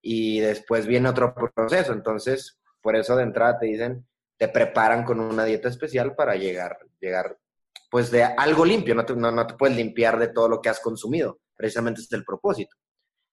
[0.00, 1.92] y después viene otro proceso.
[1.92, 4.06] Entonces, por eso de entrada te dicen,
[4.36, 7.38] te preparan con una dieta especial para llegar, llegar
[7.90, 10.80] pues de algo limpio, no te, no, te puedes limpiar de todo lo que has
[10.80, 12.76] consumido, precisamente es el propósito.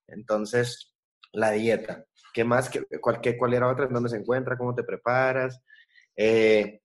[0.07, 0.93] Entonces,
[1.31, 2.05] la dieta.
[2.33, 2.69] ¿Qué más?
[2.69, 3.87] ¿Qué, cuál, qué, ¿Cuál era otra?
[3.87, 4.57] ¿Dónde se encuentra?
[4.57, 5.59] ¿Cómo te preparas?
[6.15, 6.81] Eh,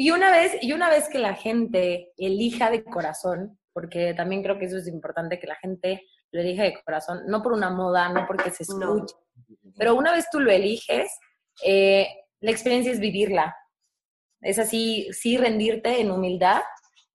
[0.00, 4.56] y una vez, y una vez que la gente elija de corazón, porque también creo
[4.56, 8.08] que eso es importante, que la gente lo elija de corazón, no por una moda,
[8.08, 9.16] no porque se escuche,
[9.76, 11.10] pero una vez tú lo eliges,
[11.64, 12.06] eh,
[12.38, 13.56] la experiencia es vivirla.
[14.40, 16.62] Es así, sí rendirte en humildad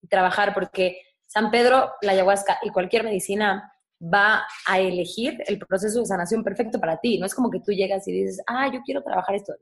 [0.01, 6.01] y trabajar, porque San Pedro, la ayahuasca y cualquier medicina va a elegir el proceso
[6.01, 7.17] de sanación perfecto para ti.
[7.17, 9.53] No es como que tú llegas y dices, ah, yo quiero trabajar esto.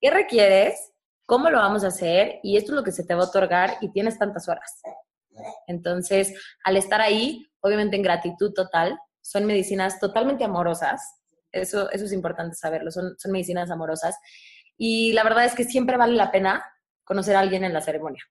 [0.00, 0.92] ¿Qué requieres?
[1.28, 3.76] Cómo lo vamos a hacer y esto es lo que se te va a otorgar
[3.82, 4.80] y tienes tantas horas.
[5.66, 6.32] Entonces,
[6.64, 11.02] al estar ahí, obviamente en gratitud total, son medicinas totalmente amorosas.
[11.52, 14.16] Eso, eso es importante saberlo, son, son medicinas amorosas.
[14.78, 16.64] Y la verdad es que siempre vale la pena
[17.04, 18.22] conocer a alguien en la ceremonia.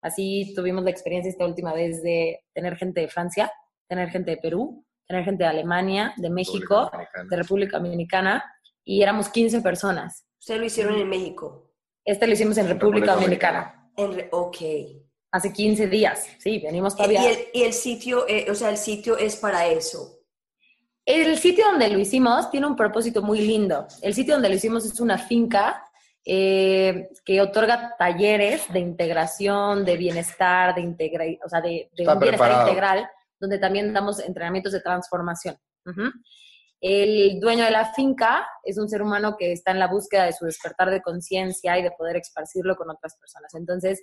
[0.00, 3.52] Así tuvimos la experiencia esta última vez de tener gente de Francia,
[3.86, 6.90] tener gente de Perú, tener gente de Alemania, de México,
[7.28, 8.42] de República Dominicana,
[8.82, 10.24] y éramos 15 personas.
[10.40, 11.65] Ustedes lo hicieron en México.
[12.06, 13.90] Este lo hicimos en República, Dominicana.
[13.96, 14.56] En ok.
[15.32, 17.20] Hace 15 días, sí, venimos todavía.
[17.22, 20.20] ¿Y el, y el sitio, eh, o sea, el sitio es para eso?
[21.04, 23.86] El sitio donde lo hicimos tiene un propósito muy lindo.
[24.02, 25.84] El sitio donde lo hicimos es una finca
[26.24, 33.08] eh, que otorga talleres de integración, de bienestar, de, integra o sea, de, bienestar integral,
[33.38, 35.56] donde también damos entrenamientos de transformación.
[36.80, 40.32] El dueño de la finca es un ser humano que está en la búsqueda de
[40.32, 43.54] su despertar de conciencia y de poder esparcirlo con otras personas.
[43.54, 44.02] Entonces,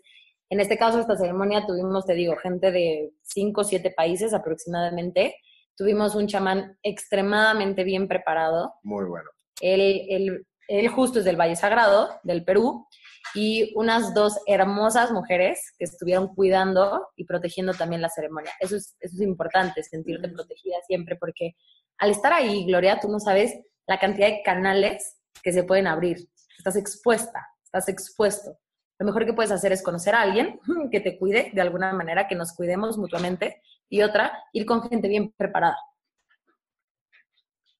[0.49, 5.35] en este caso, esta ceremonia tuvimos, te digo, gente de cinco o siete países aproximadamente.
[5.75, 8.73] Tuvimos un chamán extremadamente bien preparado.
[8.83, 9.29] Muy bueno.
[9.61, 12.87] Él, él, él justo es del Valle Sagrado, del Perú,
[13.33, 18.51] y unas dos hermosas mujeres que estuvieron cuidando y protegiendo también la ceremonia.
[18.59, 21.55] Eso es, eso es importante, sentirte protegida siempre, porque
[21.97, 26.17] al estar ahí, Gloria, tú no sabes la cantidad de canales que se pueden abrir.
[26.57, 28.57] Estás expuesta, estás expuesto.
[28.99, 30.59] Lo mejor que puedes hacer es conocer a alguien
[30.91, 35.07] que te cuide de alguna manera, que nos cuidemos mutuamente, y otra, ir con gente
[35.07, 35.77] bien preparada.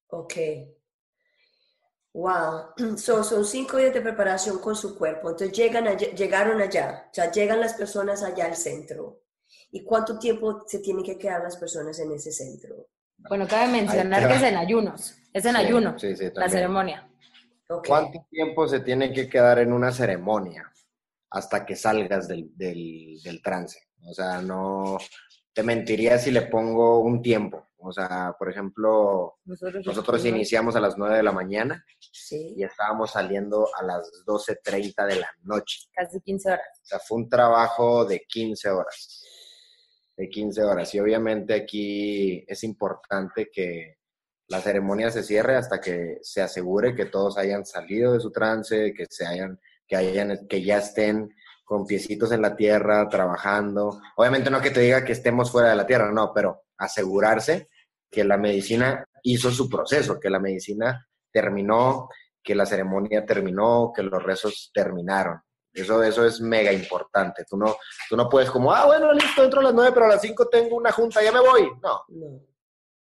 [0.08, 0.34] Ok.
[2.14, 2.68] Wow.
[2.96, 5.30] son cinco días de preparación con su cuerpo.
[5.30, 9.20] Entonces llegan llegaron allá, o sea, llegan las personas allá al centro.
[9.72, 12.86] ¿Y cuánto tiempo se tienen que quedar las personas en ese centro?
[13.28, 15.16] Bueno, cabe mencionar que es en ayunos.
[15.32, 15.96] Es en ayuno
[16.34, 17.10] la ceremonia.
[17.66, 20.70] ¿Cuánto tiempo se tiene que quedar en una ceremonia
[21.30, 23.80] hasta que salgas del, del trance?
[24.06, 24.98] O sea, no
[25.54, 27.68] te mentiría si le pongo un tiempo.
[27.78, 31.84] O sea, por ejemplo, nosotros, iniciamos a las 9 de la mañana
[32.30, 35.80] y estábamos saliendo a las 12.30 de la noche.
[35.92, 36.80] Casi 15 horas.
[36.82, 39.22] O sea, fue un trabajo de 15 horas.
[40.16, 40.94] De 15 horas.
[40.94, 43.98] Y obviamente aquí es importante que
[44.48, 48.94] la ceremonia se cierre hasta que se asegure que todos hayan salido de su trance,
[48.94, 54.00] que se hayan, que hayan, que ya estén con piecitos en la tierra, trabajando.
[54.16, 57.68] Obviamente no que te diga que estemos fuera de la tierra, no, pero asegurarse
[58.10, 62.08] que la medicina hizo su proceso, que la medicina terminó,
[62.42, 65.40] que la ceremonia terminó, que los rezos terminaron.
[65.72, 67.44] Eso, eso es mega importante.
[67.48, 67.74] Tú no,
[68.08, 70.48] tú no puedes como, ah, bueno, listo, entro a las nueve, pero a las cinco
[70.48, 71.68] tengo una junta, ya me voy.
[71.82, 72.02] No,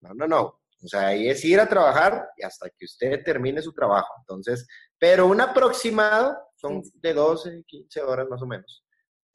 [0.02, 0.42] no, no, no.
[0.84, 4.14] O sea, ahí es ir a trabajar y hasta que usted termine su trabajo.
[4.20, 8.86] Entonces, pero un aproximado son de 12, 15 horas más o menos.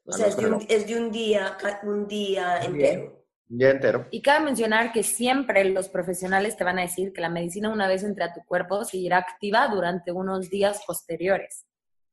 [0.05, 4.07] O sea, es de, un, es de, un, día, un día entero día entero.
[4.11, 7.87] Y cabe mencionar que siempre los profesionales te van a decir que la medicina una
[7.87, 11.65] vez entre a tu cuerpo seguirá activa durante unos días posteriores.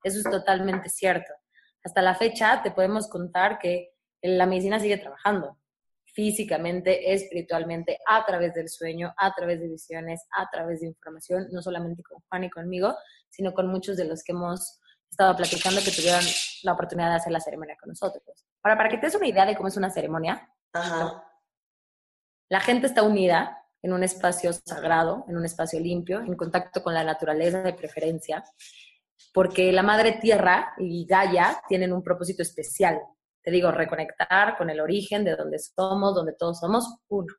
[0.02, 1.33] Eso es totalmente cierto.
[1.85, 5.59] Hasta la fecha te podemos contar que la medicina sigue trabajando
[6.05, 11.61] físicamente, espiritualmente, a través del sueño, a través de visiones, a través de información, no
[11.61, 12.96] solamente con Juan y conmigo,
[13.29, 16.23] sino con muchos de los que hemos estado platicando que tuvieron
[16.62, 18.47] la oportunidad de hacer la ceremonia con nosotros.
[18.62, 20.49] Ahora, para que te des una idea de cómo es una ceremonia,
[22.49, 26.95] la gente está unida en un espacio sagrado, en un espacio limpio, en contacto con
[26.95, 28.45] la naturaleza de preferencia,
[29.33, 33.01] porque la madre tierra y Gaia tienen un propósito especial.
[33.42, 37.33] Te digo, reconectar con el origen de donde somos, donde todos somos uno.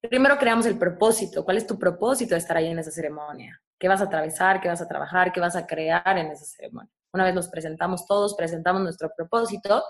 [0.00, 1.44] Primero creamos el propósito.
[1.44, 3.60] ¿Cuál es tu propósito de estar ahí en esa ceremonia?
[3.78, 4.60] ¿Qué vas a atravesar?
[4.60, 5.32] ¿Qué vas a trabajar?
[5.32, 6.90] ¿Qué vas a crear en esa ceremonia?
[7.12, 9.84] Una vez nos presentamos todos, presentamos nuestro propósito,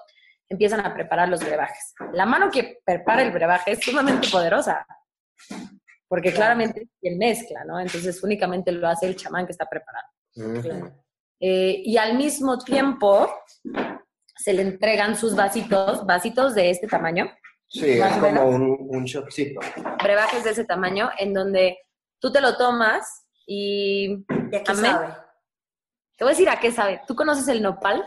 [0.48, 1.94] empiezan a preparar los brebajes.
[2.12, 4.86] La mano que prepara el brebaje es sumamente poderosa,
[6.06, 7.80] porque claramente es quien mezcla, ¿no?
[7.80, 10.06] Entonces únicamente lo hace el chamán que está preparado.
[11.40, 13.30] Eh, y al mismo tiempo
[14.36, 17.30] se le entregan sus vasitos, vasitos de este tamaño.
[17.66, 19.60] Sí, es como un, un shotcito.
[20.02, 21.78] Brebajes de ese tamaño, en donde
[22.20, 24.24] tú te lo tomas y...
[24.52, 25.14] ¿Y a qué sabe?
[26.16, 27.02] Te voy a decir a qué sabe.
[27.06, 28.06] ¿Tú conoces el nopal?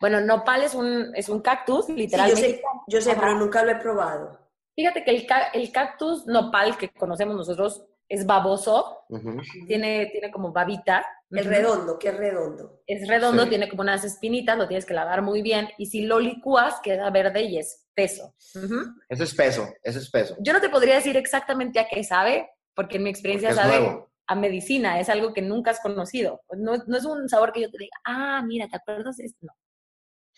[0.00, 2.62] Bueno, nopal es un, es un cactus, literalmente.
[2.86, 4.38] yo sé, pero nunca lo he probado.
[4.74, 9.04] Fíjate que el, el cactus nopal que conocemos nosotros es baboso,
[9.66, 11.04] tiene, tiene como babita.
[11.30, 12.80] El redondo, que es redondo.
[12.86, 15.68] Es redondo, tiene como unas espinitas, lo tienes que lavar muy bien.
[15.76, 18.34] Y si lo licúas, queda verde y espeso.
[19.08, 20.36] Es espeso, es espeso.
[20.40, 24.34] Yo no te podría decir exactamente a qué sabe, porque en mi experiencia sabe a
[24.36, 26.42] medicina, es algo que nunca has conocido.
[26.56, 29.44] No, no, es un sabor que yo te diga, ah, mira, ¿te acuerdas de esto?
[29.44, 29.52] No.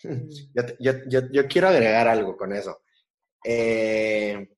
[0.79, 2.81] Yo, quiero agregar algo con eso.
[3.45, 4.55] Eh,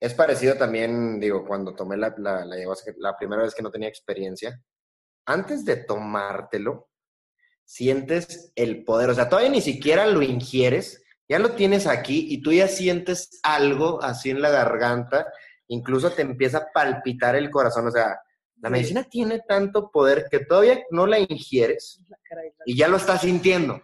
[0.00, 4.58] es parecido también, digo, cuando tomé la, la, la, primera vez que no tenía experiencia,
[5.26, 6.88] antes de tomártelo,
[7.62, 12.40] sientes el poder, o sea, todavía ni siquiera lo ingieres, ya lo tienes aquí y
[12.40, 15.30] tú ya sientes algo así en la garganta,
[15.68, 18.18] incluso te empieza a palpitar el corazón, o sea,
[18.60, 22.00] la medicina tiene tanto poder que todavía no la ingieres
[22.64, 23.80] y ya lo estás sintiendo.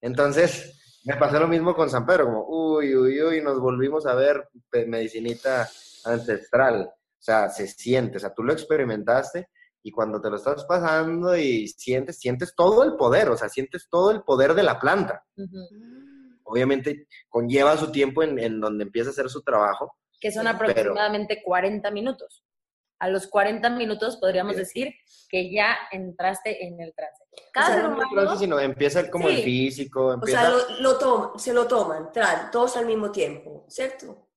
[0.00, 4.14] Entonces, me pasó lo mismo con San Pedro, como, uy, uy, uy, nos volvimos a
[4.14, 4.48] ver
[4.86, 5.68] medicinita
[6.04, 6.90] ancestral.
[6.92, 9.48] O sea, se siente, o sea, tú lo experimentaste
[9.82, 13.88] y cuando te lo estás pasando y sientes, sientes todo el poder, o sea, sientes
[13.90, 15.24] todo el poder de la planta.
[16.44, 19.96] Obviamente conlleva su tiempo en, donde empieza a hacer su trabajo.
[20.20, 22.44] Que son aproximadamente 40 minutos
[23.00, 24.94] a los 40 minutos podríamos decir
[25.28, 27.24] que ya entraste en el trance.
[27.52, 30.18] Cada o sino empieza como el físico.
[30.20, 32.10] O sea, lo, se lo toman,
[32.52, 34.28] todos al mismo tiempo, ¿cierto?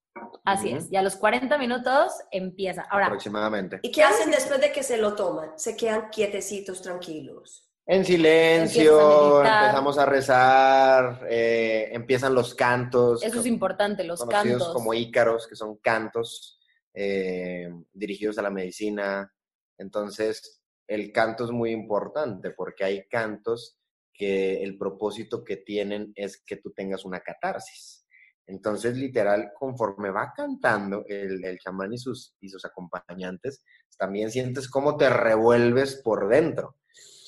[0.44, 2.82] Así es, y a los 40 minutos empieza.
[2.90, 3.80] Ahora, aproximadamente.
[3.82, 5.58] ¿Y qué hacen después de que se lo toman?
[5.58, 7.68] Se quedan quietecitos, tranquilos.
[7.86, 13.22] En silencio, empezamos a rezar, eh, empiezan los cantos.
[13.22, 14.74] Eso es importante, los conocidos cantos.
[14.74, 16.58] como ícaros, que son cantos
[16.94, 19.30] eh, dirigidos a la medicina.
[19.76, 23.78] Entonces, el canto es muy importante porque hay cantos
[24.14, 28.06] que el propósito que tienen es que tú tengas una catarsis.
[28.46, 33.62] Entonces, literal, conforme va cantando el, el chamán y sus, y sus acompañantes,
[33.98, 36.76] también sientes cómo te revuelves por dentro.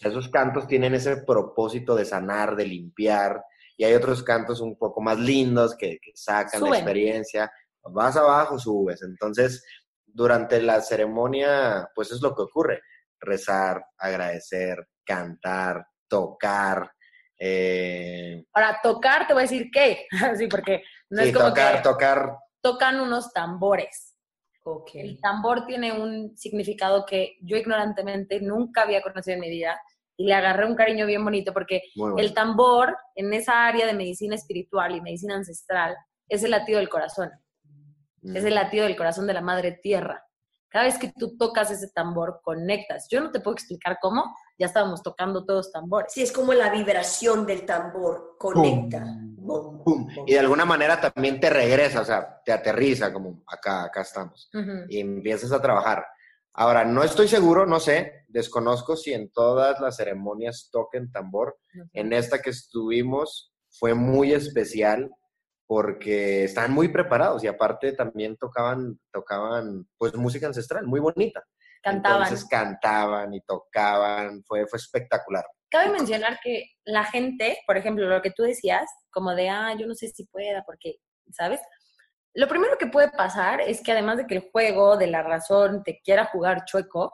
[0.03, 3.43] Esos cantos tienen ese propósito de sanar, de limpiar,
[3.77, 7.51] y hay otros cantos un poco más lindos que, sacan la experiencia.
[7.83, 9.03] Vas abajo, subes.
[9.03, 9.65] Entonces,
[10.05, 12.83] durante la ceremonia, pues es lo que ocurre.
[13.21, 16.91] Rezar, agradecer, cantar, tocar.
[17.39, 20.07] Eh, Ahora, tocar, te voy a decir qué.
[20.39, 22.39] sí, porque no es como tocar, que tocar.
[22.63, 24.16] Tocan unos tambores.
[24.69, 25.03] Okay.
[25.03, 29.81] El tambor tiene un significado que yo ignorantemente nunca había conocido en mi vida
[30.17, 31.83] y le agarré un cariño bien bonito porque
[32.19, 35.97] el tambor en esa área de medicina espiritual y medicina ancestral
[36.29, 37.31] es el latido del corazón.
[38.25, 38.57] Es el mm.
[38.57, 40.26] latido del corazón de la madre tierra.
[40.77, 43.07] Cada vez que tú tocas ese tambor, conectas.
[43.11, 46.13] Yo no te puedo explicar cómo, ya estábamos tocando todos tambores.
[46.13, 49.03] Sí, es como la vibración del tambor, conecta.
[50.27, 54.51] Y de alguna manera también te regresa, o sea, te aterriza, como acá, acá estamos.
[54.91, 56.05] Y empiezas a trabajar.
[56.53, 61.57] Ahora, no estoy seguro, no sé, desconozco si en todas las ceremonias toquen tambor.
[61.95, 65.11] En esta que estuvimos fue muy especial
[65.67, 71.45] porque estaban muy preparados y aparte también tocaban, tocaban pues música ancestral, muy bonita.
[71.83, 72.23] Cantaban.
[72.23, 75.45] Entonces cantaban y tocaban, fue, fue espectacular.
[75.69, 79.87] Cabe mencionar que la gente, por ejemplo, lo que tú decías, como de, ah, yo
[79.87, 80.97] no sé si pueda, porque,
[81.33, 81.61] ¿sabes?
[82.35, 85.83] Lo primero que puede pasar es que además de que el juego de la razón
[85.83, 87.13] te quiera jugar chueco,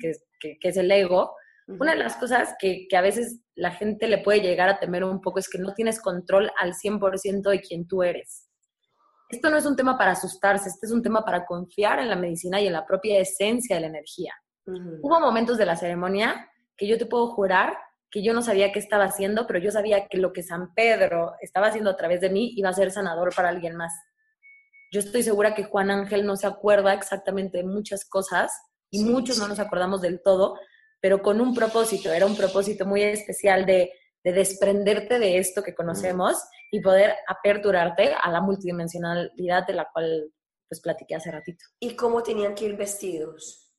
[0.00, 1.34] que, es, que, es el ego,
[1.66, 5.04] una de las cosas que, que, a veces la gente le puede llegar a temer
[5.04, 8.48] un poco es que no tienes control al 100% de quién tú eres.
[9.30, 12.16] Esto no es un tema para asustarse, este es un tema para confiar en la
[12.16, 14.34] medicina y en la propia esencia de la energía.
[14.66, 17.76] Hubo momentos de la ceremonia que yo te puedo jurar
[18.14, 21.34] que yo no sabía qué estaba haciendo, pero yo sabía que lo que San Pedro
[21.40, 23.92] estaba haciendo a través de mí iba a ser sanador para alguien más.
[24.92, 28.52] Yo estoy segura que Juan Ángel no se acuerda exactamente de muchas cosas
[28.88, 30.56] y muchos no nos acordamos del todo,
[31.04, 33.92] pero con un propósito, era un propósito muy especial de,
[34.24, 40.32] de desprenderte de esto que conocemos y poder aperturarte a la multidimensionalidad de la cual
[40.66, 41.62] pues platiqué hace ratito.
[41.78, 43.70] ¿Y cómo tenían que ir vestidos?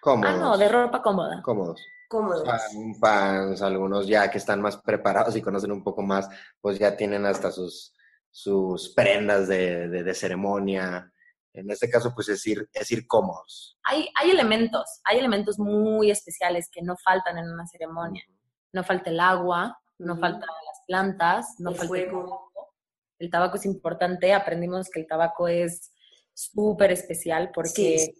[0.00, 0.34] Cómodos.
[0.34, 1.40] Ah, no, de ropa cómoda.
[1.44, 1.80] Cómodos.
[2.08, 2.42] Cómodos.
[2.74, 6.28] Un fans, algunos ya que están más preparados y conocen un poco más,
[6.60, 7.94] pues ya tienen hasta sus,
[8.32, 11.08] sus prendas de, de, ceremonia.
[11.54, 13.78] En este caso, pues es ir, es ir cómodos.
[13.84, 18.24] Hay, hay elementos, hay elementos muy especiales que no faltan en una ceremonia.
[18.72, 22.20] No falta el agua, no faltan las plantas, no el falta fuego.
[22.20, 22.74] el tabaco.
[23.20, 25.92] El tabaco es importante, aprendimos que el tabaco es
[26.32, 28.12] súper especial porque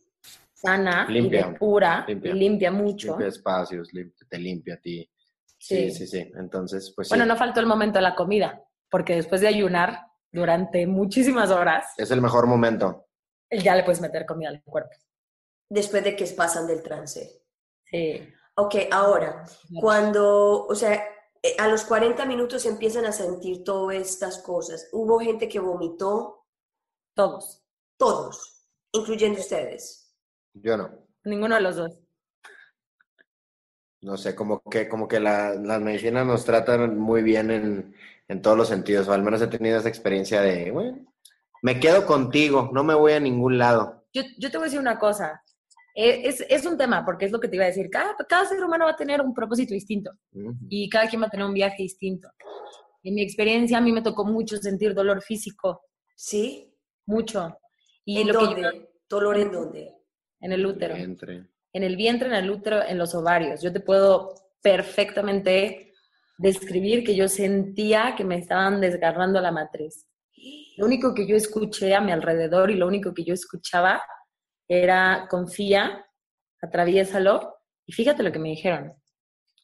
[0.53, 3.09] sana limpia, y depura y limpia mucho.
[3.09, 3.91] Limpia espacios,
[4.29, 5.11] te limpia a ti.
[5.59, 6.31] Sí, sí, sí.
[6.37, 10.87] Entonces, pues Bueno, no faltó el momento de la comida, porque después de ayunar durante
[10.87, 11.87] muchísimas horas...
[11.97, 13.07] Es el mejor momento.
[13.51, 14.97] Ya le puedes meter comida al cuerpo.
[15.69, 17.43] Después de que pasan del trance.
[17.85, 18.29] Sí.
[18.57, 19.45] Ok, ahora,
[19.81, 21.05] cuando, o sea,
[21.43, 24.89] eh, a los 40 minutos empiezan a sentir todas estas cosas.
[24.93, 26.47] ¿Hubo gente que vomitó?
[27.15, 27.63] Todos.
[27.97, 30.15] Todos, incluyendo ustedes.
[30.55, 31.07] Yo no.
[31.25, 31.99] Ninguno de los dos.
[34.03, 37.95] No sé, como que, como que la, las medicinas nos tratan muy bien en,
[38.29, 41.14] en, todos los sentidos, o al menos he tenido esa experiencia de, bueno,
[41.65, 44.05] me quedo contigo, no me voy a ningún lado.
[44.13, 45.43] Yo, yo te voy a decir una cosa,
[45.95, 48.45] eh, es, es, un tema, porque es lo que te iba a decir, cada, cada
[48.45, 50.11] ser humano va a tener un propósito distinto
[50.69, 52.29] y cada quien va a tener un viaje distinto.
[53.03, 55.81] En mi experiencia a mí me tocó mucho sentir dolor físico.
[56.15, 56.71] ¿Sí?
[57.07, 57.57] Mucho.
[58.05, 58.91] Y ¿En lo dónde?
[59.09, 59.95] ¿Dolor en dónde?
[60.41, 60.95] en el útero.
[60.95, 63.63] En el vientre, en el útero, en los ovarios.
[63.63, 65.95] Yo te puedo perfectamente
[66.37, 70.07] describir que yo sentía que me estaban desgarrando la matriz.
[70.77, 74.03] Lo único que yo escuché a mi alrededor y lo único que yo escuchaba
[74.69, 76.07] era confía,
[76.61, 77.57] atraviésalo
[77.87, 78.95] y fíjate lo que me dijeron.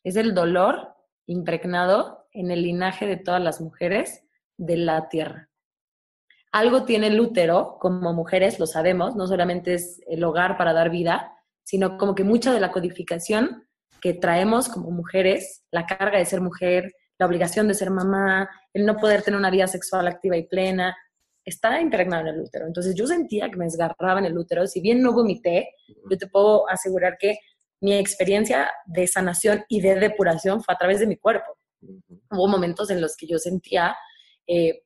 [0.05, 0.95] Es el dolor
[1.27, 4.25] impregnado en el linaje de todas las mujeres
[4.57, 5.51] de la tierra
[6.53, 10.91] algo tiene el útero, como mujeres lo sabemos, no solamente es el hogar para dar
[10.91, 11.33] vida,
[11.63, 13.69] sino como que mucha de la codificación
[14.01, 18.87] que traemos como mujeres, la carga de ser mujer, la obligación de ser mamá, el
[18.87, 20.97] no poder tener una vida sexual activa y plena,
[21.45, 22.67] está impregnado en el útero.
[22.67, 24.67] Entonces yo sentía que me desgarraba en el útero.
[24.67, 25.75] Si bien no vomité,
[26.11, 27.39] yo te puedo asegurar que
[27.83, 31.59] mi experiencia de sanación y de depuración fue a través de mi cuerpo.
[32.31, 33.95] Hubo momentos en los que yo sentía
[34.47, 34.85] eh,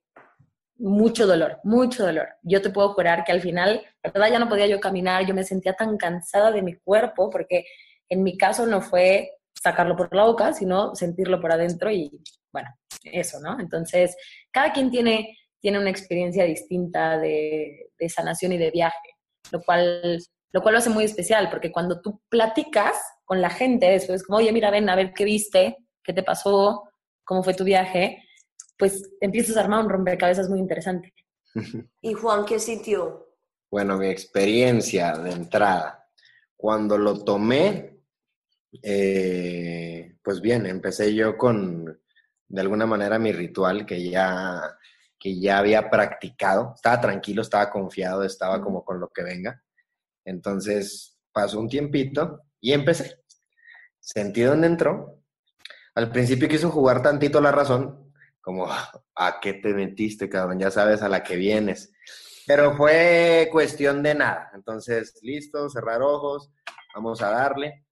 [0.78, 2.30] mucho dolor, mucho dolor.
[2.43, 5.35] Yo te puedo jurar que al final, la verdad, ya no podía yo caminar, yo
[5.35, 7.64] me sentía tan cansada de mi cuerpo, porque
[8.09, 9.30] en mi caso no fue
[9.65, 12.11] sacarlo por la boca, sino sentirlo por adentro y,
[12.53, 12.69] bueno,
[13.03, 13.59] eso, ¿no?
[13.59, 14.15] Entonces,
[14.53, 19.09] cada quien tiene, tiene una experiencia distinta de, de sanación y de viaje,
[19.51, 20.19] lo cual,
[20.53, 22.95] lo cual lo hace muy especial, porque cuando tú platicas
[23.25, 26.83] con la gente, después como, oye, mira, ven a ver qué viste, qué te pasó,
[27.25, 28.23] cómo fue tu viaje,
[28.79, 31.15] pues empiezas a armar un rompecabezas muy interesante.
[32.03, 33.31] ¿Y Juan qué sintió?
[33.71, 36.07] Bueno, mi experiencia de entrada,
[36.55, 37.94] cuando lo tomé,
[38.83, 42.01] eh, pues bien, empecé yo con,
[42.49, 44.77] de alguna manera, mi ritual que ya,
[45.18, 46.72] que ya había practicado.
[46.75, 49.62] Estaba tranquilo, estaba confiado, estaba como con lo que venga.
[50.25, 53.22] Entonces pasó un tiempito y empecé.
[54.01, 55.20] Sentí dónde entró.
[55.95, 58.66] Al principio quiso jugar tantito la razón, como,
[59.16, 60.59] ¿a qué te metiste, cabrón?
[60.59, 61.93] Ya sabes a la que vienes.
[62.47, 64.51] Pero fue cuestión de nada.
[64.55, 66.53] Entonces, listo, cerrar ojos,
[66.95, 67.84] vamos a darle.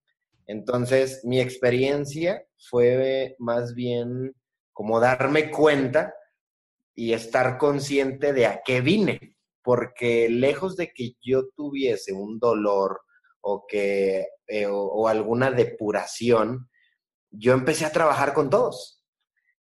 [0.47, 4.34] Entonces, mi experiencia fue más bien
[4.72, 6.14] como darme cuenta
[6.95, 13.01] y estar consciente de a qué vine, porque lejos de que yo tuviese un dolor
[13.40, 16.68] o que eh, o alguna depuración,
[17.30, 19.03] yo empecé a trabajar con todos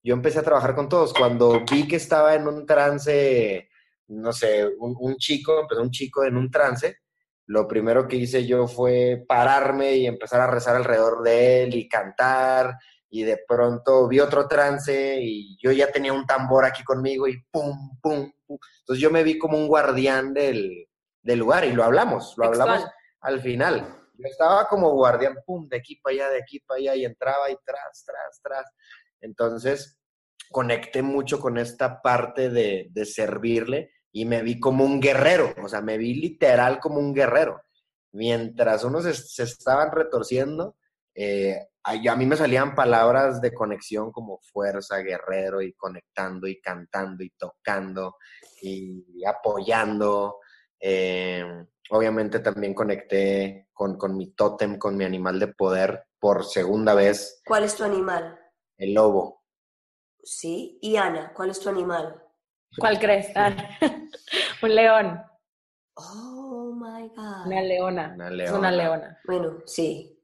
[0.08, 1.14] yo empecé a trabajar con todos.
[1.14, 3.70] Cuando vi que estaba en un trance,
[4.08, 7.00] no sé, un, chico, empezó un chico en un trance,
[7.48, 11.88] lo primero que hice yo fue pararme y empezar a rezar alrededor de él y
[11.88, 12.78] cantar.
[13.10, 17.42] Y de pronto vi otro trance y yo ya tenía un tambor aquí conmigo y
[17.50, 18.58] pum, pum, pum.
[18.80, 20.88] Entonces yo me vi como un guardián del,
[21.22, 22.86] del lugar y lo hablamos, lo hablamos
[23.22, 23.96] al final.
[24.18, 27.50] Yo estaba como guardián, pum, de aquí para allá, de aquí para allá y entraba
[27.50, 28.66] y tras, tras, tras.
[29.22, 29.98] Entonces,
[30.50, 35.80] conecté mucho con esta parte de, servirle y me vi como un guerrero, o sea,
[35.80, 37.62] me vi literal como un guerrero.
[38.14, 40.76] Mientras unos se, estaban retorciendo,
[41.14, 47.24] eh, a, mí me salían palabras de conexión como fuerza, guerrero y conectando y cantando
[47.24, 48.16] y tocando
[48.60, 50.40] y apoyando.
[50.80, 51.46] Eh,
[51.92, 57.44] obviamente también conecté con, con mi tótem, con mi animal de poder por segunda vez.
[57.46, 58.40] ¿Cuál es tu animal?
[58.78, 59.44] El lobo.
[60.24, 60.80] Sí.
[60.82, 62.27] Y Ana, ¿cuál es tu animal?
[62.78, 63.32] ¿Cuál crees?
[64.62, 65.22] un león.
[65.96, 67.48] Oh my God.
[67.48, 68.14] Una leona.
[68.16, 68.44] Una leona.
[68.44, 69.20] Es una leona.
[69.26, 70.22] Bueno, sí.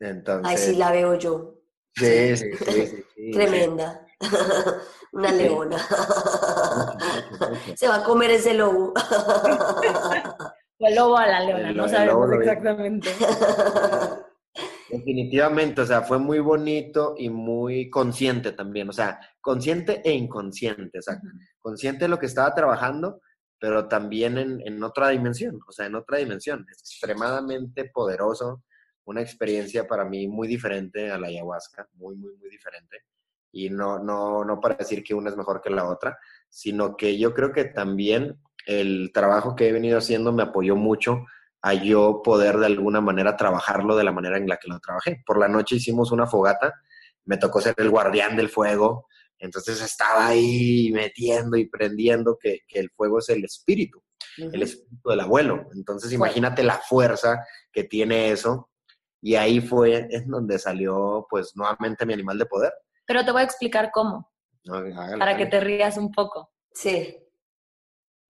[0.00, 0.50] Entonces.
[0.50, 1.54] Ahí sí la veo yo.
[1.94, 3.04] Sí, sí, sí.
[3.32, 4.06] Tremenda.
[5.12, 5.78] una leona.
[7.74, 8.92] Se va a comer ese lobo.
[10.78, 13.10] el lobo a la leona, no sabemos exactamente.
[14.90, 20.98] Definitivamente, o sea, fue muy bonito y muy consciente también, o sea, consciente e inconsciente,
[20.98, 21.20] o sea,
[21.60, 23.20] consciente de lo que estaba trabajando,
[23.60, 28.62] pero también en, otra dimensión, o sea, en otra dimensión, extremadamente poderoso,
[29.04, 33.02] una experiencia para mí muy diferente a la ayahuasca, muy, muy, muy diferente,
[33.52, 36.18] y no, no, no para decir que una es mejor que la otra,
[36.48, 41.26] sino que yo creo que también el trabajo que he venido haciendo me apoyó mucho
[41.62, 45.22] a yo poder de alguna manera trabajarlo de la manera en la que lo trabajé.
[45.26, 46.74] Por la noche hicimos una fogata,
[47.24, 49.06] me tocó ser el guardián del fuego,
[49.38, 54.02] entonces estaba ahí metiendo y prendiendo que, el fuego es el espíritu,
[54.36, 55.68] el espíritu del abuelo.
[55.74, 58.70] Entonces imagínate la fuerza que tiene eso.
[59.20, 62.72] Y ahí fue en donde salió pues nuevamente mi animal de poder.
[63.04, 64.30] Pero te voy a explicar cómo,
[65.18, 66.52] para que te rías un poco.
[66.72, 67.16] Sí.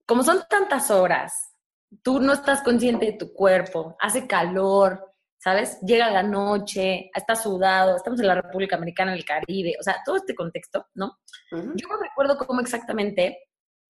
[0.07, 1.58] Como son tantas horas
[2.03, 5.81] tú no estás consciente de tu cuerpo, hace calor, ¿sabes?
[5.81, 10.03] Llega la noche, estás sudado, estamos en la República Americana, en el Caribe, o sea,
[10.05, 11.19] todo este contexto, ¿no?
[11.51, 13.39] Yo no recuerdo cómo exactamente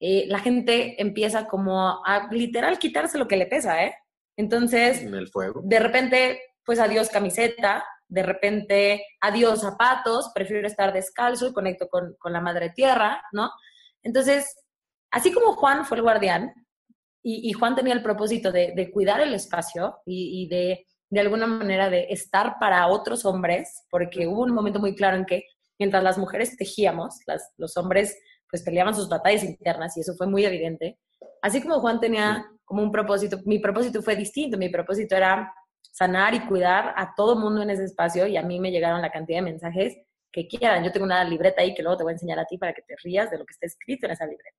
[0.01, 3.95] eh, la gente empieza como a literal quitarse lo que le pesa, ¿eh?
[4.37, 5.63] Entonces, en el fuego.
[5.65, 12.15] de repente, pues adiós camiseta, de repente, adiós zapatos, prefiero estar descalzo y conecto con,
[12.19, 13.51] con la madre tierra, ¿no?
[14.03, 14.65] Entonces,
[15.11, 16.53] así como Juan fue el guardián,
[17.31, 22.07] y, Juan tenía el propósito de, cuidar el espacio y, de, de alguna manera, de
[22.09, 25.45] estar para otros hombres, porque hubo un momento muy claro en que
[25.79, 28.19] mientras las mujeres tejíamos, las, los hombres
[28.51, 30.99] pues peleaban sus batallas internas y eso fue muy evidente.
[31.43, 35.53] Así como Juan tenía como un propósito, mi propósito fue distinto, mi propósito era
[35.83, 39.11] sanar y cuidar a todo mundo en ese espacio y a mí me llegaron la
[39.11, 39.99] cantidad de mensajes
[40.33, 40.83] que quieran.
[40.83, 42.83] Yo tengo una libreta ahí que luego te voy a enseñar a ti para que
[42.83, 44.58] te rías de lo que está escrito en esa libreta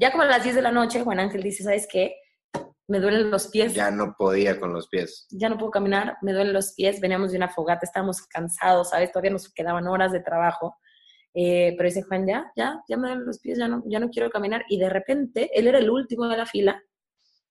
[0.00, 2.16] Ya como a las 10 de la noche, Juan Ángel dice, ¿sabes qué?
[2.88, 3.74] Me duelen los pies.
[3.74, 5.26] Ya no podía con los pies.
[5.30, 7.02] Ya no puedo caminar, me duelen los pies.
[7.02, 9.12] Veníamos de una fogata, estábamos cansados, ¿sabes?
[9.12, 10.78] Todavía nos quedaban horas de trabajo.
[11.34, 14.08] Eh, pero dice Juan, ya, ya, ya me duelen los pies, ya no, ya no
[14.08, 14.64] quiero caminar.
[14.70, 16.82] Y de repente, él era el último de la fila,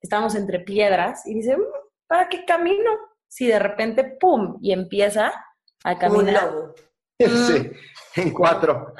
[0.01, 1.61] estábamos entre piedras, y dice, mm,
[2.07, 2.91] ¿para qué camino?
[3.27, 4.57] Si de repente, ¡pum!
[4.59, 5.31] Y empieza
[5.83, 6.51] a caminar.
[7.21, 8.21] Sí, mm.
[8.21, 8.93] en cuatro.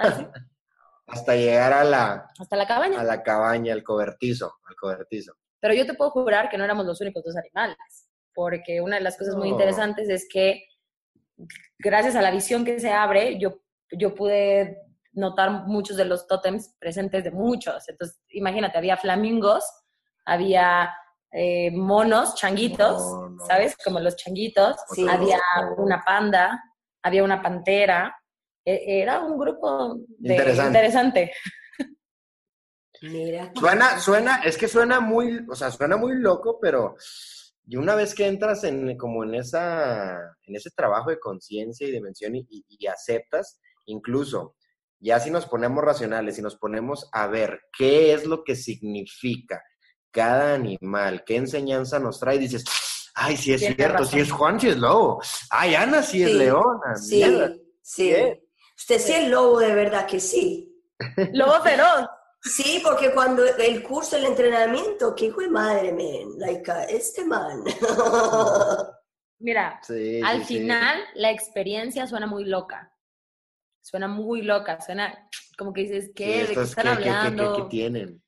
[1.11, 2.27] Hasta llegar a la...
[2.37, 2.99] Hasta la cabaña.
[2.99, 5.33] A la cabaña, al cobertizo, al cobertizo.
[5.59, 9.03] Pero yo te puedo jurar que no éramos los únicos dos animales, porque una de
[9.03, 10.63] las cosas muy interesantes es que
[11.77, 14.77] gracias a la visión que se abre, yo yo pude
[15.13, 17.87] notar muchos de los tótems presentes de muchos.
[17.89, 19.63] Entonces, imagínate, había flamingos,
[20.25, 20.93] había
[21.31, 23.01] eh, monos, changuitos,
[23.47, 23.75] ¿sabes?
[23.83, 24.77] Como los changuitos.
[25.09, 25.39] había
[25.77, 26.63] una panda,
[27.01, 28.15] había una pantera.
[28.69, 31.31] E, era un grupo interesante.
[33.01, 33.51] Mira.
[33.55, 36.95] Suena, suena, es que suena muy, o sea, suena muy loco, pero
[37.65, 41.91] y una vez que entras en como en esa, en ese trabajo de conciencia y
[41.91, 44.55] dimensión y, y, aceptas, Incluso,
[44.99, 49.63] ya si nos ponemos racionales, y nos ponemos a ver qué es lo que significa
[50.11, 52.65] cada animal, qué enseñanza nos trae, dices,
[53.15, 56.95] ay, sí es cierto, si es Juan, si es lobo, ay, Ana sí, es leona.
[56.95, 57.23] Sí,
[57.81, 58.13] sí.
[58.79, 60.73] Usted sí es lobo, de verdad que sí.
[61.33, 62.07] lobo feroz.
[62.41, 67.25] Sí, porque cuando el curso, el entrenamiento, qué hijo de madre, men, like, uh, este
[67.25, 67.63] man.
[69.39, 69.81] Mira,
[70.23, 72.93] al final la experiencia suena muy loca,
[73.81, 76.45] suena muy loca, suena como que dices, ¿qué?
[76.45, 77.55] ¿De qué están hablando?
[77.55, 78.23] ¿qué, tienen?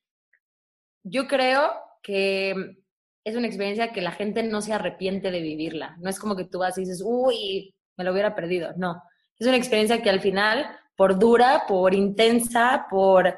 [1.03, 2.77] Yo creo que
[3.25, 5.95] es una experiencia que la gente no se arrepiente de vivirla.
[5.99, 8.73] No es como que tú vas y dices, uy, me lo hubiera perdido.
[8.77, 9.01] No,
[9.41, 13.35] es una experiencia que al final, por dura, por intensa, por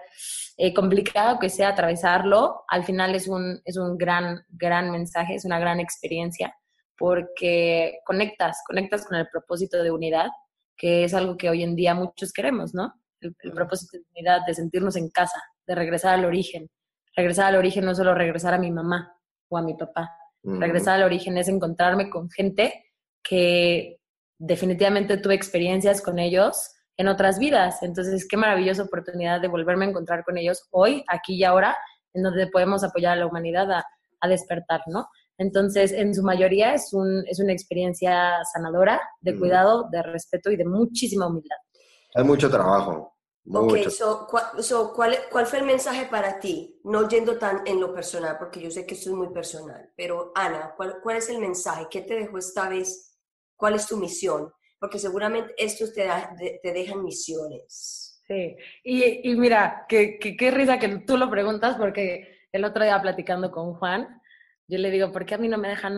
[0.58, 5.46] eh, complicado que sea atravesarlo, al final es un, es un gran, gran mensaje, es
[5.46, 6.54] una gran experiencia,
[6.98, 10.28] porque conectas, conectas con el propósito de unidad
[10.76, 12.94] que es algo que hoy en día muchos queremos, ¿no?
[13.22, 16.70] El, propósito de unidad, de sentirnos en casa, de regresar al origen.
[17.16, 19.16] Regresar al origen no es solo regresar a mi mamá
[19.48, 20.12] o a mi papá.
[20.44, 22.92] Regresar al origen es encontrarme con gente
[23.24, 24.02] que
[24.38, 27.82] definitivamente tuve experiencias con ellos en otras vidas.
[27.82, 31.76] Entonces, qué maravillosa oportunidad de volverme a encontrar con ellos hoy, aquí y ahora,
[32.14, 33.86] en donde podemos apoyar a la humanidad a,
[34.22, 35.08] a despertar, ¿no?
[35.38, 40.56] Entonces, en su mayoría es, un, es una experiencia sanadora, de cuidado, de respeto y
[40.56, 41.58] de muchísima humildad.
[42.16, 43.14] Hay mucho trabajo.
[43.52, 44.26] Ok, so,
[44.96, 46.80] ¿cuál, ¿cuál, fue el mensaje para ti?
[46.86, 50.32] No yendo tan en lo personal, porque yo sé que esto es muy personal, pero
[50.34, 51.88] Ana, ¿cuál, cuál es el mensaje?
[51.90, 53.13] ¿Qué te dejó esta vez?
[53.64, 54.52] ¿Cuál es tu misión?
[54.78, 56.06] Porque seguramente estos te,
[56.62, 58.22] te dejan misiones.
[58.28, 63.02] Sí, y, y mira, qué, qué risa que tú lo preguntas, porque el otro día
[63.02, 64.22] platicando con Juan,
[64.68, 65.98] yo le digo, ¿por qué a mí no me dejan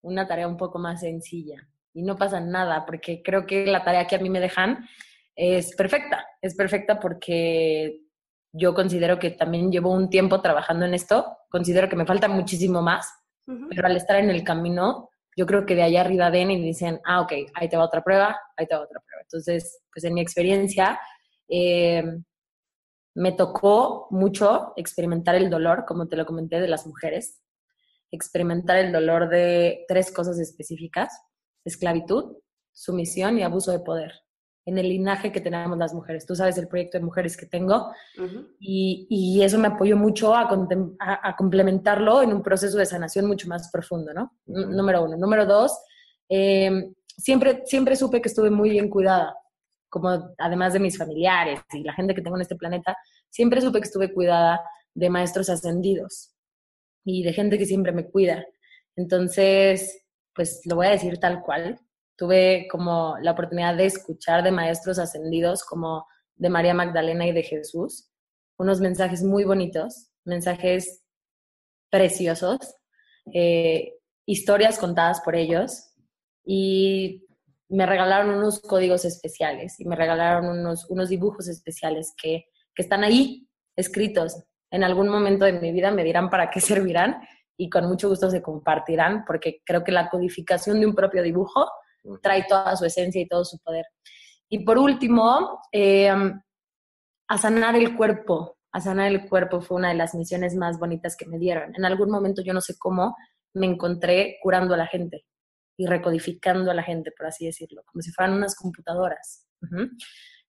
[0.00, 1.68] una tarea un poco más sencilla?
[1.92, 4.88] Y no pasa nada, porque creo que la tarea que a mí me dejan
[5.36, 6.24] es perfecta.
[6.40, 8.06] Es perfecta porque
[8.52, 12.80] yo considero que también llevo un tiempo trabajando en esto, considero que me falta muchísimo
[12.80, 13.12] más,
[13.68, 17.00] pero al estar en el camino, yo creo que de allá arriba ven y dicen,
[17.04, 19.22] ah, ok, ahí te va otra prueba, ahí te va otra prueba.
[19.22, 21.00] Entonces, pues en mi experiencia,
[21.48, 22.02] eh,
[23.14, 27.42] me tocó mucho experimentar el dolor, como te lo comenté, de las mujeres
[28.12, 31.18] experimentar el dolor de tres cosas específicas,
[31.64, 32.36] esclavitud,
[32.72, 34.12] sumisión y abuso de poder,
[34.64, 36.26] en el linaje que tenemos las mujeres.
[36.26, 37.92] Tú sabes el proyecto de mujeres que tengo
[38.60, 40.46] y, eso me apoyó mucho a,
[41.36, 44.36] complementarlo en un proceso de sanación mucho más profundo, ¿no?
[44.46, 45.16] Número uno.
[45.16, 45.76] Número dos,
[46.28, 49.34] em, siempre, siempre supe que estuve muy bien cuidada,
[49.88, 52.96] como además de mis familiares y la gente que tengo en este planeta,
[53.28, 54.60] siempre supe que estuve cuidada
[54.94, 56.34] de maestros ascendidos
[57.04, 58.44] y de gente que siempre me cuida.
[58.94, 60.04] Entonces,
[60.34, 61.80] pues lo voy a decir tal cual.
[62.16, 66.06] Tuve como la oportunidad de escuchar de maestros ascendidos como
[66.36, 68.10] de María Magdalena y de Jesús,
[68.58, 71.04] unos mensajes muy bonitos, mensajes
[71.90, 72.58] preciosos,
[73.32, 73.94] eh,
[74.26, 75.94] historias contadas por ellos
[76.44, 77.26] y
[77.68, 83.04] me regalaron unos códigos especiales y me regalaron unos, unos dibujos especiales que, que están
[83.04, 84.44] ahí escritos.
[84.70, 87.20] En algún momento de mi vida me dirán para qué servirán
[87.56, 91.66] y con mucho gusto se compartirán porque creo que la codificación de un propio dibujo
[92.22, 93.84] trae toda su esencia y todo su poder.
[94.48, 96.40] Y por último, em,
[97.28, 98.58] a sanar el cuerpo.
[98.72, 101.74] A sanar el cuerpo fue una de las misiones más bonitas que me dieron.
[101.74, 103.16] En algún momento, yo no sé cómo,
[103.54, 105.24] me encontré curando a la gente
[105.76, 109.46] y recodificando a la gente, por así decirlo, como si fueran unas computadoras.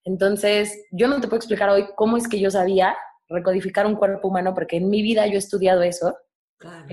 [0.04, 2.96] Entonces, yo no te puedo explicar hoy cómo es que yo sabía
[3.28, 6.16] recodificar un cuerpo humano, porque en mi vida yo he estudiado eso,
[6.58, 6.86] claro.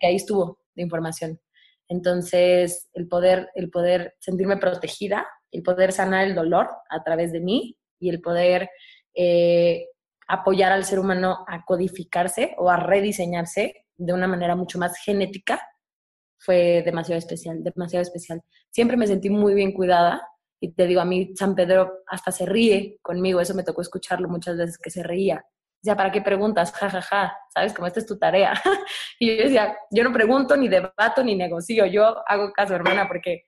[0.00, 1.38] que ahí estuvo de información.
[1.88, 7.40] Entonces, el poder, el poder sentirme protegida, el poder sanar el dolor a través de
[7.40, 8.70] mí y el poder
[9.14, 9.86] eh,
[10.28, 15.60] apoyar al ser humano a codificarse o a rediseñarse de una manera mucho más genética,
[16.38, 18.42] fue demasiado especial, demasiado especial.
[18.70, 20.22] Siempre me sentí muy bien cuidada
[20.60, 24.28] y te digo, a mí San Pedro hasta se ríe conmigo, eso me tocó escucharlo
[24.28, 25.44] muchas veces que se reía.
[25.84, 26.72] Decía, ¿para qué preguntas?
[26.72, 27.74] Ja, ja, ja, ¿sabes?
[27.74, 28.54] Como esta es tu tarea.
[29.18, 33.42] y yo decía, yo no pregunto, ni debato, ni negocio, yo hago caso, hermana, porque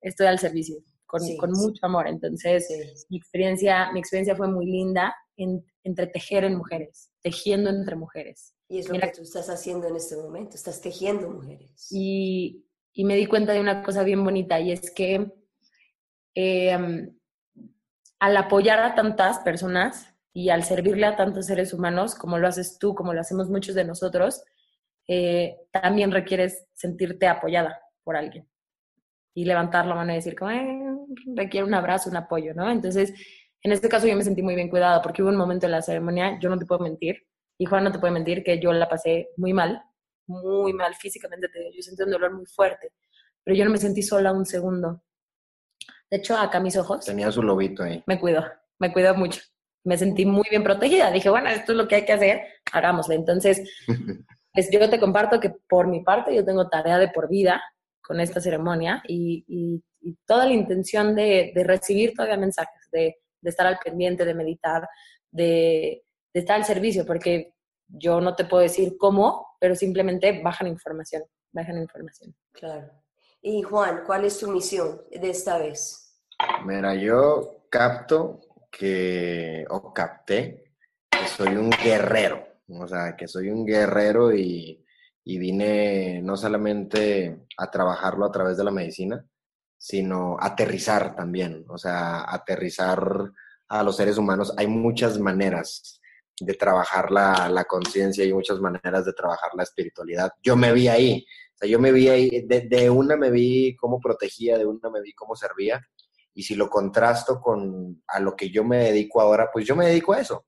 [0.00, 2.06] estoy al servicio, con, con mucho amor.
[2.06, 7.96] Entonces, mi, experiencia, mi experiencia fue muy linda en, entre tejer en mujeres, tejiendo entre
[7.96, 8.54] mujeres.
[8.68, 11.88] Y es lo que tú estás haciendo en este momento, estás tejiendo mujeres.
[11.90, 15.28] Y, y me di cuenta de una cosa bien bonita, y es que
[16.36, 17.18] em,
[18.20, 22.78] al apoyar a tantas personas, y al servirle a tantos seres humanos, como lo haces
[22.78, 24.44] tú, como lo hacemos muchos de nosotros,
[25.08, 28.48] eh, también requieres sentirte apoyada por alguien
[29.34, 30.96] y levantar la mano y decir, como, eh,
[31.34, 32.70] requiere un abrazo, un apoyo, ¿no?
[32.70, 33.12] Entonces,
[33.62, 35.82] en este caso yo me sentí muy bien cuidada porque hubo un momento en la
[35.82, 37.26] ceremonia, yo no te puedo mentir,
[37.58, 39.82] y Juan no te puede mentir, que yo la pasé muy mal,
[40.26, 42.92] muy mal físicamente, yo sentí un dolor muy fuerte,
[43.42, 45.02] pero yo no me sentí sola un segundo.
[46.10, 47.04] De hecho, acá mis ojos.
[47.04, 48.02] Tenía su lobito ahí.
[48.06, 48.44] Me cuido,
[48.78, 49.40] me cuido mucho
[49.84, 51.10] me sentí muy bien protegida.
[51.10, 53.14] Dije, bueno, esto es lo que hay que hacer, hagámoslo.
[53.14, 53.62] Entonces,
[54.52, 57.62] pues yo te comparto que por mi parte yo tengo tarea de por vida
[58.02, 59.82] con esta ceremonia y,
[60.26, 64.88] toda la intención de, recibir todavía mensajes, de, estar al pendiente, de meditar,
[65.30, 66.02] de,
[66.32, 67.52] de, estar al servicio, porque
[67.86, 71.22] yo no te puedo decir cómo, pero simplemente bajan información,
[71.52, 72.34] bajan información.
[72.52, 72.90] Claro.
[73.42, 76.18] Y Juan, ¿cuál es tu misión de esta vez?
[76.64, 78.40] Mira, yo capto
[78.70, 80.74] que, o capté,
[81.10, 84.84] que soy un guerrero, o sea, que soy un guerrero y,
[85.24, 89.24] y vine no solamente a trabajarlo a través de la medicina,
[89.76, 93.32] sino aterrizar también, o sea, aterrizar
[93.68, 94.52] a los seres humanos.
[94.56, 96.00] Hay muchas maneras
[96.38, 100.30] de trabajar la, la conciencia y muchas maneras de trabajar la espiritualidad.
[100.42, 103.76] Yo me vi ahí, o sea, yo me vi ahí, de, de, una me vi
[103.76, 105.80] cómo protegía, de una me vi cómo servía,
[106.34, 109.86] y si lo contrasto con a lo que yo me dedico ahora, pues yo me
[109.86, 110.46] dedico a eso.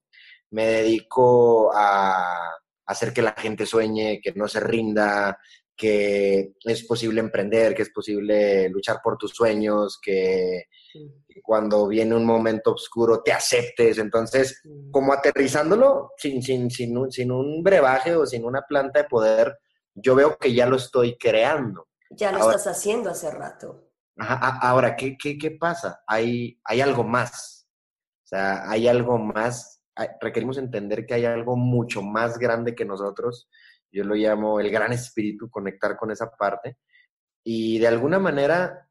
[0.51, 2.53] Me dedico a
[2.87, 5.39] hacer que la gente sueñe, que no se rinda,
[5.77, 10.65] que es posible emprender, que es posible luchar por tus sueños, que,
[11.43, 13.99] cuando viene un momento oscuro te aceptes.
[13.99, 19.09] Entonces, como aterrizándolo sin, sin, sin, un, sin un brebaje o sin una planta de
[19.09, 19.59] poder,
[19.95, 21.89] yo veo que ya lo estoy creando.
[22.11, 23.92] Ya lo estás haciendo hace rato.
[24.17, 26.03] Ahora, ¿qué, qué, qué pasa?
[26.07, 27.67] Hay, hay algo más.
[28.25, 29.83] O sea, hay algo más.
[30.21, 33.49] Requerimos entender que hay algo mucho más grande que nosotros.
[33.91, 36.79] Yo lo llamo el gran espíritu, conectar con esa parte.
[37.45, 38.89] Y de alguna manera,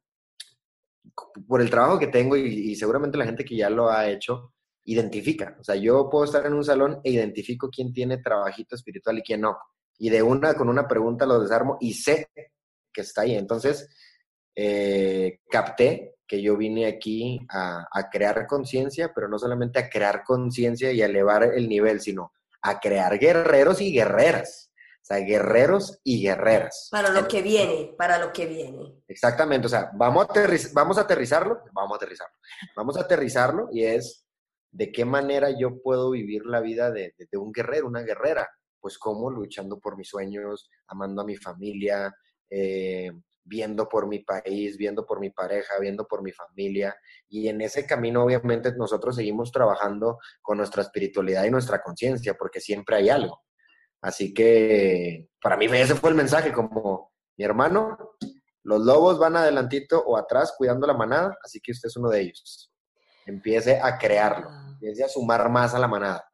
[1.47, 4.53] por el trabajo que tengo y, seguramente la gente que ya lo ha hecho,
[4.83, 5.55] identifica.
[5.59, 9.23] O sea, yo puedo estar en un salón e identifico quién tiene trabajito espiritual y
[9.23, 9.57] quién no.
[9.97, 12.29] Y de una, con una pregunta lo desarmo y sé
[12.91, 13.35] que está ahí.
[13.35, 13.87] Entonces,
[14.55, 20.91] eh, capté que yo vine aquí a, crear conciencia, pero no solamente a crear conciencia
[20.91, 22.31] y a elevar el nivel, sino
[22.61, 24.71] a crear guerreros y guerreras.
[25.01, 26.87] O sea, guerreros y guerreras.
[26.89, 29.03] Para lo que viene, para lo que viene.
[29.09, 30.33] Exactamente, o sea, vamos a,
[30.73, 32.35] vamos a aterrizarlo, vamos a aterrizarlo,
[32.77, 34.25] vamos a aterrizarlo y es
[34.71, 38.47] de qué manera yo puedo vivir la vida de, de un guerrero, una guerrera.
[38.79, 42.11] Pues cómo luchando por mis sueños, amando a mi familia,
[42.49, 43.11] eh,
[43.43, 46.95] viendo por mi país, viendo por mi pareja, viendo por mi familia.
[47.27, 52.59] Y en ese camino, obviamente, nosotros seguimos trabajando con nuestra espiritualidad y nuestra conciencia, porque
[52.59, 53.41] siempre hay algo.
[54.01, 58.15] Así que para mí ese fue el mensaje, como mi hermano,
[58.63, 62.21] los lobos van adelantito o atrás cuidando la manada, así que usted es uno de
[62.21, 62.71] ellos.
[63.25, 64.69] Empiece a crearlo, ah.
[64.73, 66.27] empiece a sumar más a la manada.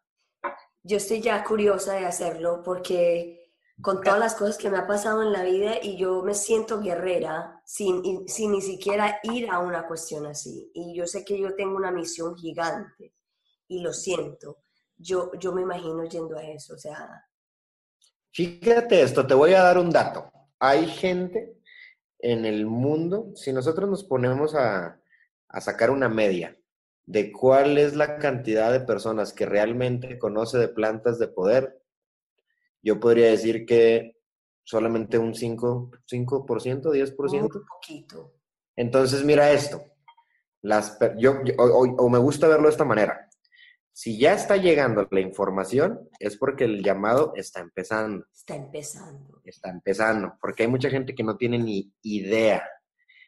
[0.83, 3.46] Yo estoy ya curiosa de hacerlo porque
[3.81, 6.81] con todas las cosas que me ha pasado en la vida y yo me siento
[6.81, 10.71] guerrera sin, sin ni siquiera ir a una cuestión así.
[10.73, 13.13] Y yo sé que yo tengo una misión gigante
[13.67, 14.63] y lo siento.
[14.97, 17.23] Yo, yo me imagino yendo a eso, o sea...
[18.31, 20.31] Fíjate esto, te voy a dar un dato.
[20.59, 21.57] Hay gente
[22.19, 24.99] en el mundo, si nosotros nos ponemos a,
[25.49, 26.57] a sacar una media
[27.05, 31.81] de cuál es la cantidad de personas que realmente conoce de plantas de poder,
[32.81, 34.17] yo podría decir que
[34.63, 37.41] solamente un 5%, 5% 10%.
[37.41, 38.33] Un poquito.
[38.75, 39.81] Entonces, mira esto.
[40.61, 43.29] Las, yo, o, me gusta verlo de esta manera.
[43.93, 48.25] Si ya está llegando la información, es porque el llamado está empezando.
[48.31, 49.41] Está empezando.
[49.43, 52.63] Está empezando, porque hay mucha gente que no tiene ni idea.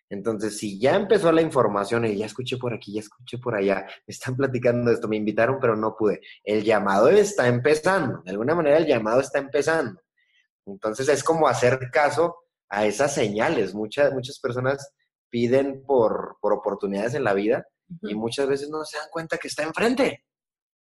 [0.09, 3.85] Entonces, si ya empezó la información y ya escuché por aquí, ya escuché por allá,
[4.07, 6.21] me están platicando esto, me invitaron, pero no pude.
[6.43, 8.21] El llamado está empezando.
[8.23, 10.01] De alguna manera, el llamado está empezando.
[10.65, 12.37] Entonces, es como hacer caso
[12.69, 13.75] a esas señales.
[13.75, 14.93] Muchas, muchas personas
[15.29, 17.67] piden por, por oportunidades en la vida
[18.01, 20.25] y muchas veces no se dan cuenta que está enfrente.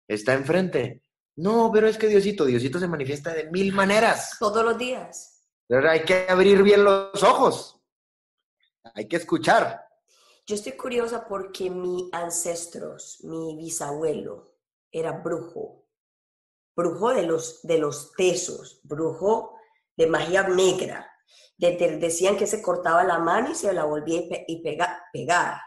[0.09, 1.03] Está enfrente.
[1.37, 4.37] No, pero es que Diosito, Diosito se manifiesta de mil maneras.
[4.39, 5.49] Todos los días.
[5.67, 7.81] Pero hay que abrir bien los ojos.
[8.93, 9.89] Hay que escuchar.
[10.47, 14.57] Yo estoy curiosa porque mi ancestros, mi bisabuelo,
[14.93, 15.87] era brujo.
[16.77, 19.57] Brujo de los, de los tesos, brujo
[19.97, 21.11] de magia negra
[21.57, 25.61] decían que se cortaba la mano y se la volvía y pegar.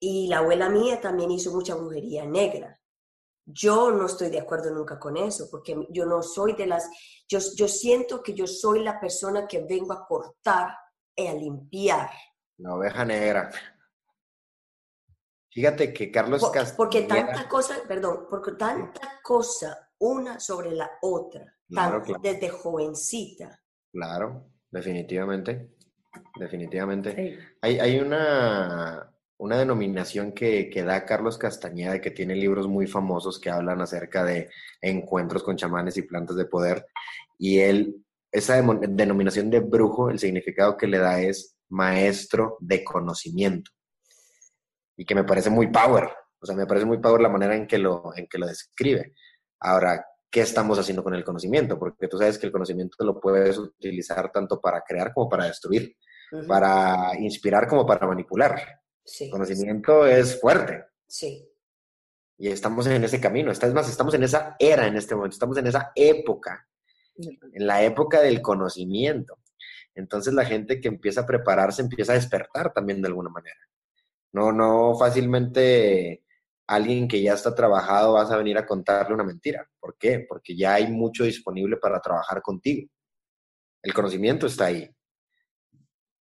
[0.00, 2.80] Y la abuela mía también hizo mucha brujería negra.
[3.46, 6.88] Yo no estoy de acuerdo nunca con eso, porque yo no soy de las,
[7.28, 10.83] yo, yo siento que yo soy la persona que vengo a cortar y
[11.16, 12.10] a limpiar.
[12.58, 13.50] La oveja negra.
[15.50, 21.56] Fíjate que Carlos Por, Porque tanta cosa, perdón, porque tanta cosa una sobre la otra,
[22.20, 23.60] desde jovencita.
[23.92, 24.50] Claro.
[24.74, 25.70] Definitivamente,
[26.36, 27.38] definitivamente.
[27.60, 29.08] Hay, hay una,
[29.38, 34.24] una, denominación que, que, da Carlos Castañeda, que tiene libros muy famosos que hablan acerca
[34.24, 34.50] de
[34.82, 36.86] encuentros con chamanes y plantas de poder.
[37.38, 38.03] Y él,
[38.34, 43.70] esa denominación de brujo, el significado que le da es maestro de conocimiento.
[44.96, 46.08] Y que me parece muy power.
[46.40, 49.14] O sea, me parece muy power la manera en que lo, en que lo describe.
[49.60, 53.56] Ahora, qué estamos haciendo con el conocimiento, porque tú sabes que el conocimiento lo puedes
[53.56, 55.96] utilizar tanto para crear como para destruir,
[56.48, 58.60] para inspirar como para manipular.
[59.04, 60.86] Sí, conocimiento es fuerte.
[61.06, 61.48] Sí.
[62.36, 65.56] Y estamos en ese camino, es más, estamos en esa era en este momento, estamos
[65.56, 66.66] en esa época,
[67.16, 69.38] en la época del conocimiento.
[69.94, 73.58] Entonces la gente que empieza a prepararse empieza a despertar también de alguna manera.
[74.32, 76.24] No, no fácilmente
[76.66, 79.68] alguien que ya está trabajado vas a venir a contarle una mentira.
[79.78, 80.24] ¿Por qué?
[80.28, 82.90] Porque ya hay mucho disponible para trabajar contigo.
[83.82, 84.90] El conocimiento está ahí.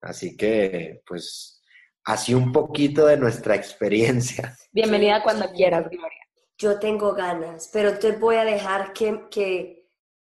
[0.01, 1.61] Así que, pues,
[2.05, 4.57] así un poquito de nuestra experiencia.
[4.73, 6.25] Bienvenida cuando quieras, Gloria.
[6.57, 9.78] Yo tengo ganas, pero te voy a dejar que, que,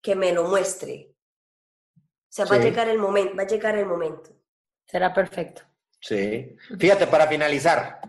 [0.03, 1.15] que me lo muestre.
[1.97, 4.31] O sea, va a llegar el momento, va a llegar el momento.
[4.87, 5.63] Será perfecto.
[6.01, 6.57] Sí.
[6.79, 8.01] Fíjate, para finalizar,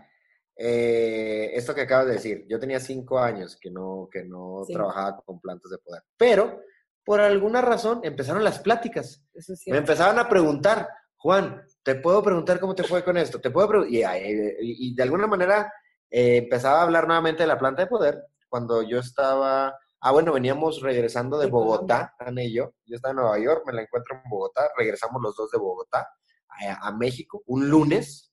[0.56, 5.16] eh, esto que acabas de decir, yo tenía cinco años que no, que no trabajaba
[5.24, 6.60] con plantas de poder, pero
[7.04, 9.24] por alguna razón empezaron las pláticas.
[9.66, 13.40] Me empezaban a preguntar, Juan, ¿te puedo preguntar cómo te fue con esto?
[13.40, 14.04] ¿Te puedo y,
[14.60, 15.72] y, de alguna manera
[16.10, 20.32] eh, empezaba a hablar nuevamente de la planta de poder cuando yo estaba, ah, bueno,
[20.32, 24.16] veníamos regresando de Bogotá, Ana y yo, yo estaba en Nueva York, me la encuentro
[24.16, 26.08] en Bogotá, regresamos los dos de Bogotá
[26.80, 28.32] a México un lunes,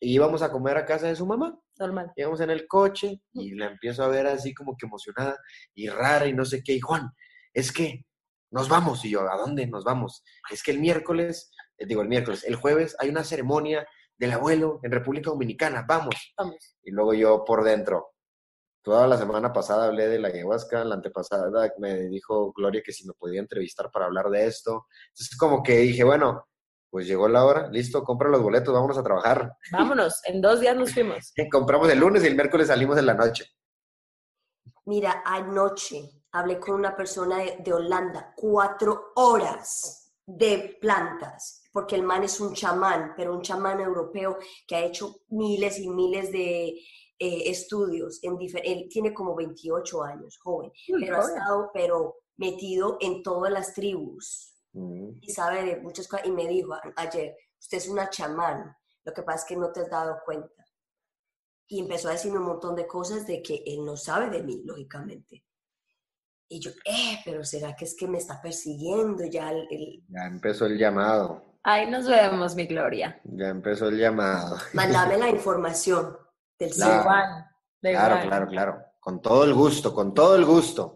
[0.00, 1.60] y íbamos a comer a casa de su mamá.
[1.78, 2.12] Normal.
[2.16, 5.38] Íbamos en el coche y la empiezo a ver así como que emocionada
[5.74, 6.72] y rara y no sé qué.
[6.72, 7.10] Y Juan,
[7.52, 8.06] es que
[8.50, 9.04] nos vamos.
[9.04, 10.24] Y yo, ¿a dónde nos vamos?
[10.50, 13.86] Es que el miércoles, eh, digo el miércoles, el jueves hay una ceremonia
[14.16, 15.84] del abuelo en República Dominicana.
[15.86, 16.14] Vamos.
[16.36, 16.76] Vamos.
[16.82, 18.14] Y luego yo por dentro,
[18.82, 23.06] toda la semana pasada hablé de la ayahuasca, la antepasada me dijo Gloria que si
[23.06, 24.86] me podía entrevistar para hablar de esto.
[25.08, 26.46] Entonces como que dije, bueno,
[26.90, 29.56] pues llegó la hora, listo, compra los boletos, vámonos a trabajar.
[29.70, 31.32] Vámonos, en dos días nos fuimos.
[31.50, 33.46] Compramos el lunes y el miércoles salimos en la noche.
[34.86, 42.24] Mira, anoche hablé con una persona de, Holanda, cuatro horas de plantas, porque el man
[42.24, 46.74] es un chamán, pero un chamán europeo que ha hecho miles y miles de
[47.20, 48.18] eh, estudios.
[48.22, 53.74] En él tiene como 28 años, joven, pero ha estado pero metido en todas las
[53.74, 55.18] tribus Mm.
[55.20, 56.26] y sabe de muchas cosas.
[56.26, 59.80] Y me dijo ayer, usted es una chamán, lo que pasa es que no te
[59.80, 60.64] has dado cuenta.
[61.68, 64.62] Y empezó a decirme un montón de cosas de que él no sabe de mí,
[64.64, 65.44] lógicamente.
[66.48, 70.04] Y yo, eh, pero ¿será que es que me está persiguiendo ya el...
[70.08, 71.44] Ya empezó el llamado.
[71.62, 73.20] Ahí nos vemos, mi Gloria.
[73.22, 74.56] Ya empezó el llamado.
[74.72, 76.16] Mándame la información
[76.60, 77.02] del claro,
[77.80, 78.84] claro, claro, claro.
[79.00, 80.94] Con todo el gusto, con todo el gusto.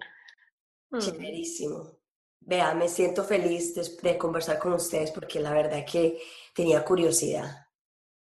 [0.99, 1.99] Chéverísimo.
[2.41, 6.21] Vea, me siento feliz de, conversar con ustedes porque la verdad que
[6.55, 7.67] tenía curiosidad.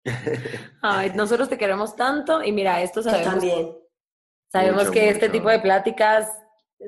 [0.82, 3.32] Ay, nosotros te queremos tanto y mira, esto sabemos.
[3.32, 3.76] también.
[4.50, 6.30] Sabemos que este tipo de pláticas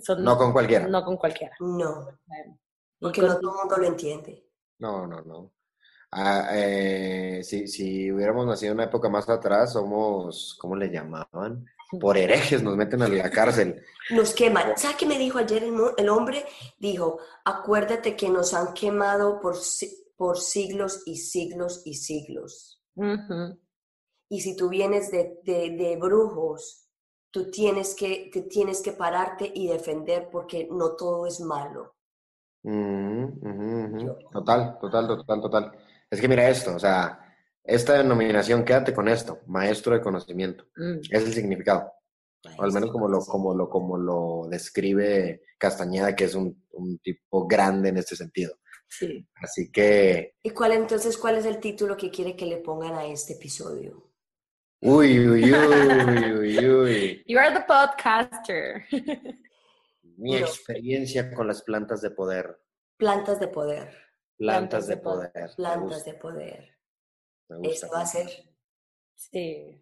[0.03, 0.23] son.
[0.23, 0.87] No con cualquiera.
[0.87, 1.57] No con cualquiera.
[1.59, 2.09] No.
[3.01, 4.49] Porque no todo el mundo lo entiende.
[4.79, 5.53] No, no, no.
[6.17, 11.67] Ah, eh, si, si hubiéramos nacido en una época más atrás, somos, ¿cómo le llamaban?
[12.01, 13.83] por herejes nos meten a la cárcel.
[14.11, 14.77] Nos queman.
[14.77, 16.45] ¿Sabes qué me dijo ayer el, hombre?
[16.79, 19.57] Dijo, acuérdate que nos han quemado por,
[20.17, 22.83] por siglos y siglos y siglos.
[24.29, 26.89] Y si tú vienes de, de, brujos,
[27.31, 31.95] tú tienes que, te tienes que pararte y defender porque no todo es malo.
[34.33, 35.73] Total, total, total, total.
[36.15, 37.19] Es que mira esto, o sea,
[37.65, 40.65] esta denominación, quédate con esto, maestro de conocimiento.
[40.77, 40.99] Mm.
[41.11, 41.93] Es el significado.
[42.57, 46.63] o al menos como lo, como, lo, como lo describe Castañeda, que es un,
[47.03, 48.57] tipo grande en este sentido.
[48.87, 49.27] Sí.
[49.43, 50.37] Así que...
[50.41, 54.13] ¿Y cuál entonces, cuál es el título que quiere que le pongan a este episodio?
[54.81, 57.25] Uy, uy, uy, uy, uy.
[57.27, 58.85] You are the podcaster.
[60.17, 62.61] Mi experiencia con las plantas de poder.
[62.99, 64.05] Plantas de poder.
[64.37, 65.51] Plantas, de, poder.
[65.57, 66.77] Plantas de poder.
[67.63, 68.29] Eso va a ser.
[69.15, 69.81] Sí.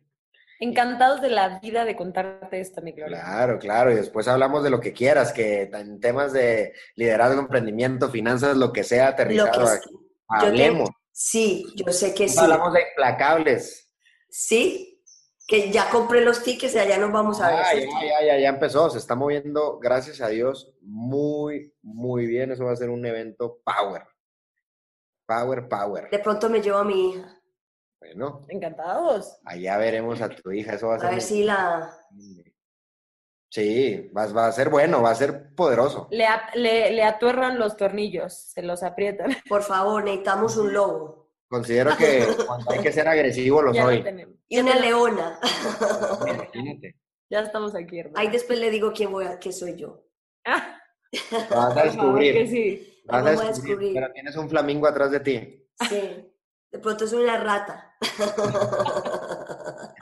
[0.61, 3.21] Encantados de la vida de contarte esto, mi Gloria.
[3.21, 3.91] Claro, claro.
[3.91, 8.73] Y después hablamos de lo que quieras, que en temas de liderazgo, emprendimiento, finanzas, lo
[8.73, 9.91] que sea, aterrizado aquí.
[10.29, 10.89] Hablemos.
[11.11, 12.39] sí, yo sé que sí.
[12.39, 13.93] Hablamos de implacables.
[14.31, 15.03] Sí,
[15.49, 17.61] que ya compré los tickets y allá nos vamos a ver.
[17.61, 18.89] Ah, ya, ya, ya, empezó.
[18.89, 22.53] Se está moviendo, gracias a Dios, muy, muy bien.
[22.53, 24.03] Eso va a ser un evento power.
[25.33, 26.11] Power, power.
[26.11, 27.41] De pronto me llevo a mi hija.
[27.99, 28.45] Bueno.
[28.49, 29.39] Encantados.
[29.45, 31.09] Allá veremos a tu hija, eso va a, ser.
[31.09, 31.99] A ver si la.
[33.49, 36.09] Sí, va, va, a ser bueno, va a ser poderoso.
[36.11, 39.31] Le, le, le, atuerran los tornillos, se los aprietan.
[39.49, 41.31] Por favor, necesitamos un lobo.
[41.49, 44.05] Considero que cuando hay que ser agresivo lo soy.
[44.49, 45.39] y una leona.
[46.27, 46.97] Imagínate.
[47.31, 48.19] Ya estamos aquí, hermano.
[48.19, 50.05] Ahí después le digo quién voy a, qué soy yo.
[50.45, 50.79] Ah.
[51.51, 52.49] Vas a descubrir.
[52.49, 52.92] sí.
[53.05, 55.69] Vas a descubrir, Pero tienes un flamingo atrás de ti.
[55.89, 56.33] Sí.
[56.71, 57.97] De pronto soy una rata.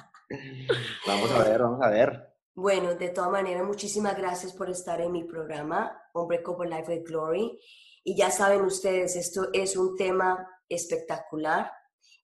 [1.06, 2.30] vamos a ver, vamos a ver.
[2.54, 7.58] Bueno, de todas maneras, muchísimas gracias por estar en mi programa, Unbreakable Life with Glory.
[8.04, 11.70] Y ya saben ustedes, esto es un tema espectacular,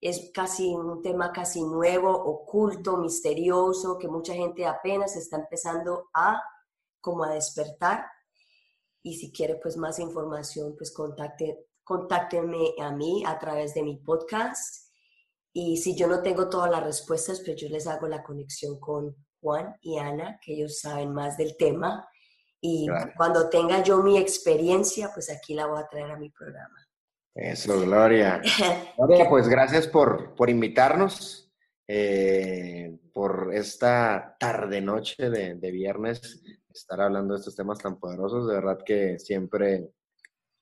[0.00, 6.40] es casi un tema casi nuevo, oculto, misterioso, que mucha gente apenas está empezando a
[7.00, 8.06] como a despertar.
[9.06, 13.98] Y si quiere pues más información, pues contacte, contáctenme a mí a través de mi
[13.98, 14.90] podcast.
[15.52, 19.14] Y si yo no tengo todas las respuestas, pues yo les hago la conexión con
[19.40, 22.08] Juan y Ana, que ellos saben más del tema.
[22.60, 26.84] Y cuando tenga yo mi experiencia, pues aquí la voy a traer a mi programa.
[27.32, 28.42] Eso, Gloria.
[28.98, 31.48] Gloria, pues gracias por, por invitarnos,
[31.86, 36.42] eh, por esta tarde-noche de, de viernes,
[36.80, 38.48] estar hablando de estos temas tan poderosos.
[38.48, 39.90] De verdad que siempre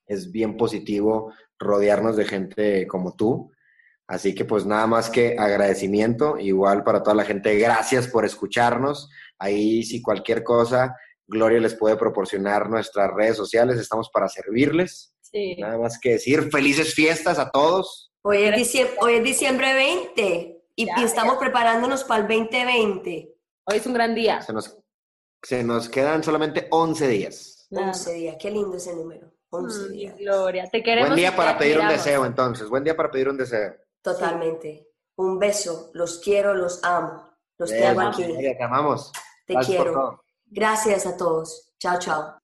[0.06, 3.50] es bien positivo rodearnos de gente como tú.
[4.06, 9.08] Así que pues nada más que agradecimiento, igual para toda la gente, gracias por escucharnos.
[9.38, 10.94] Ahí si cualquier cosa,
[11.26, 15.14] Gloria les puede proporcionar nuestras redes sociales, estamos para servirles.
[15.22, 15.56] Sí.
[15.58, 18.12] Nada más que decir, felices fiestas a todos.
[18.22, 23.34] Hoy es diciembre, hoy es diciembre 20 y, estamos preparándonos para el 2020.
[23.66, 24.42] Hoy es un gran día.
[24.42, 24.83] Se nos,
[25.44, 27.66] se nos quedan solamente 11 días.
[27.70, 29.34] 11 días, qué lindo ese número.
[30.18, 31.10] Gloria, te queremos.
[31.10, 32.68] Buen día para pedir un deseo, entonces.
[32.68, 33.76] Buen día para pedir un deseo.
[34.02, 34.88] Totalmente.
[35.16, 35.90] Un beso.
[35.94, 37.30] Los quiero, los amo.
[37.58, 38.24] Los amo aquí.
[38.24, 39.12] te amamos.
[39.46, 40.24] Te quiero.
[40.46, 41.72] Gracias a todos.
[41.78, 42.43] Chao, chao.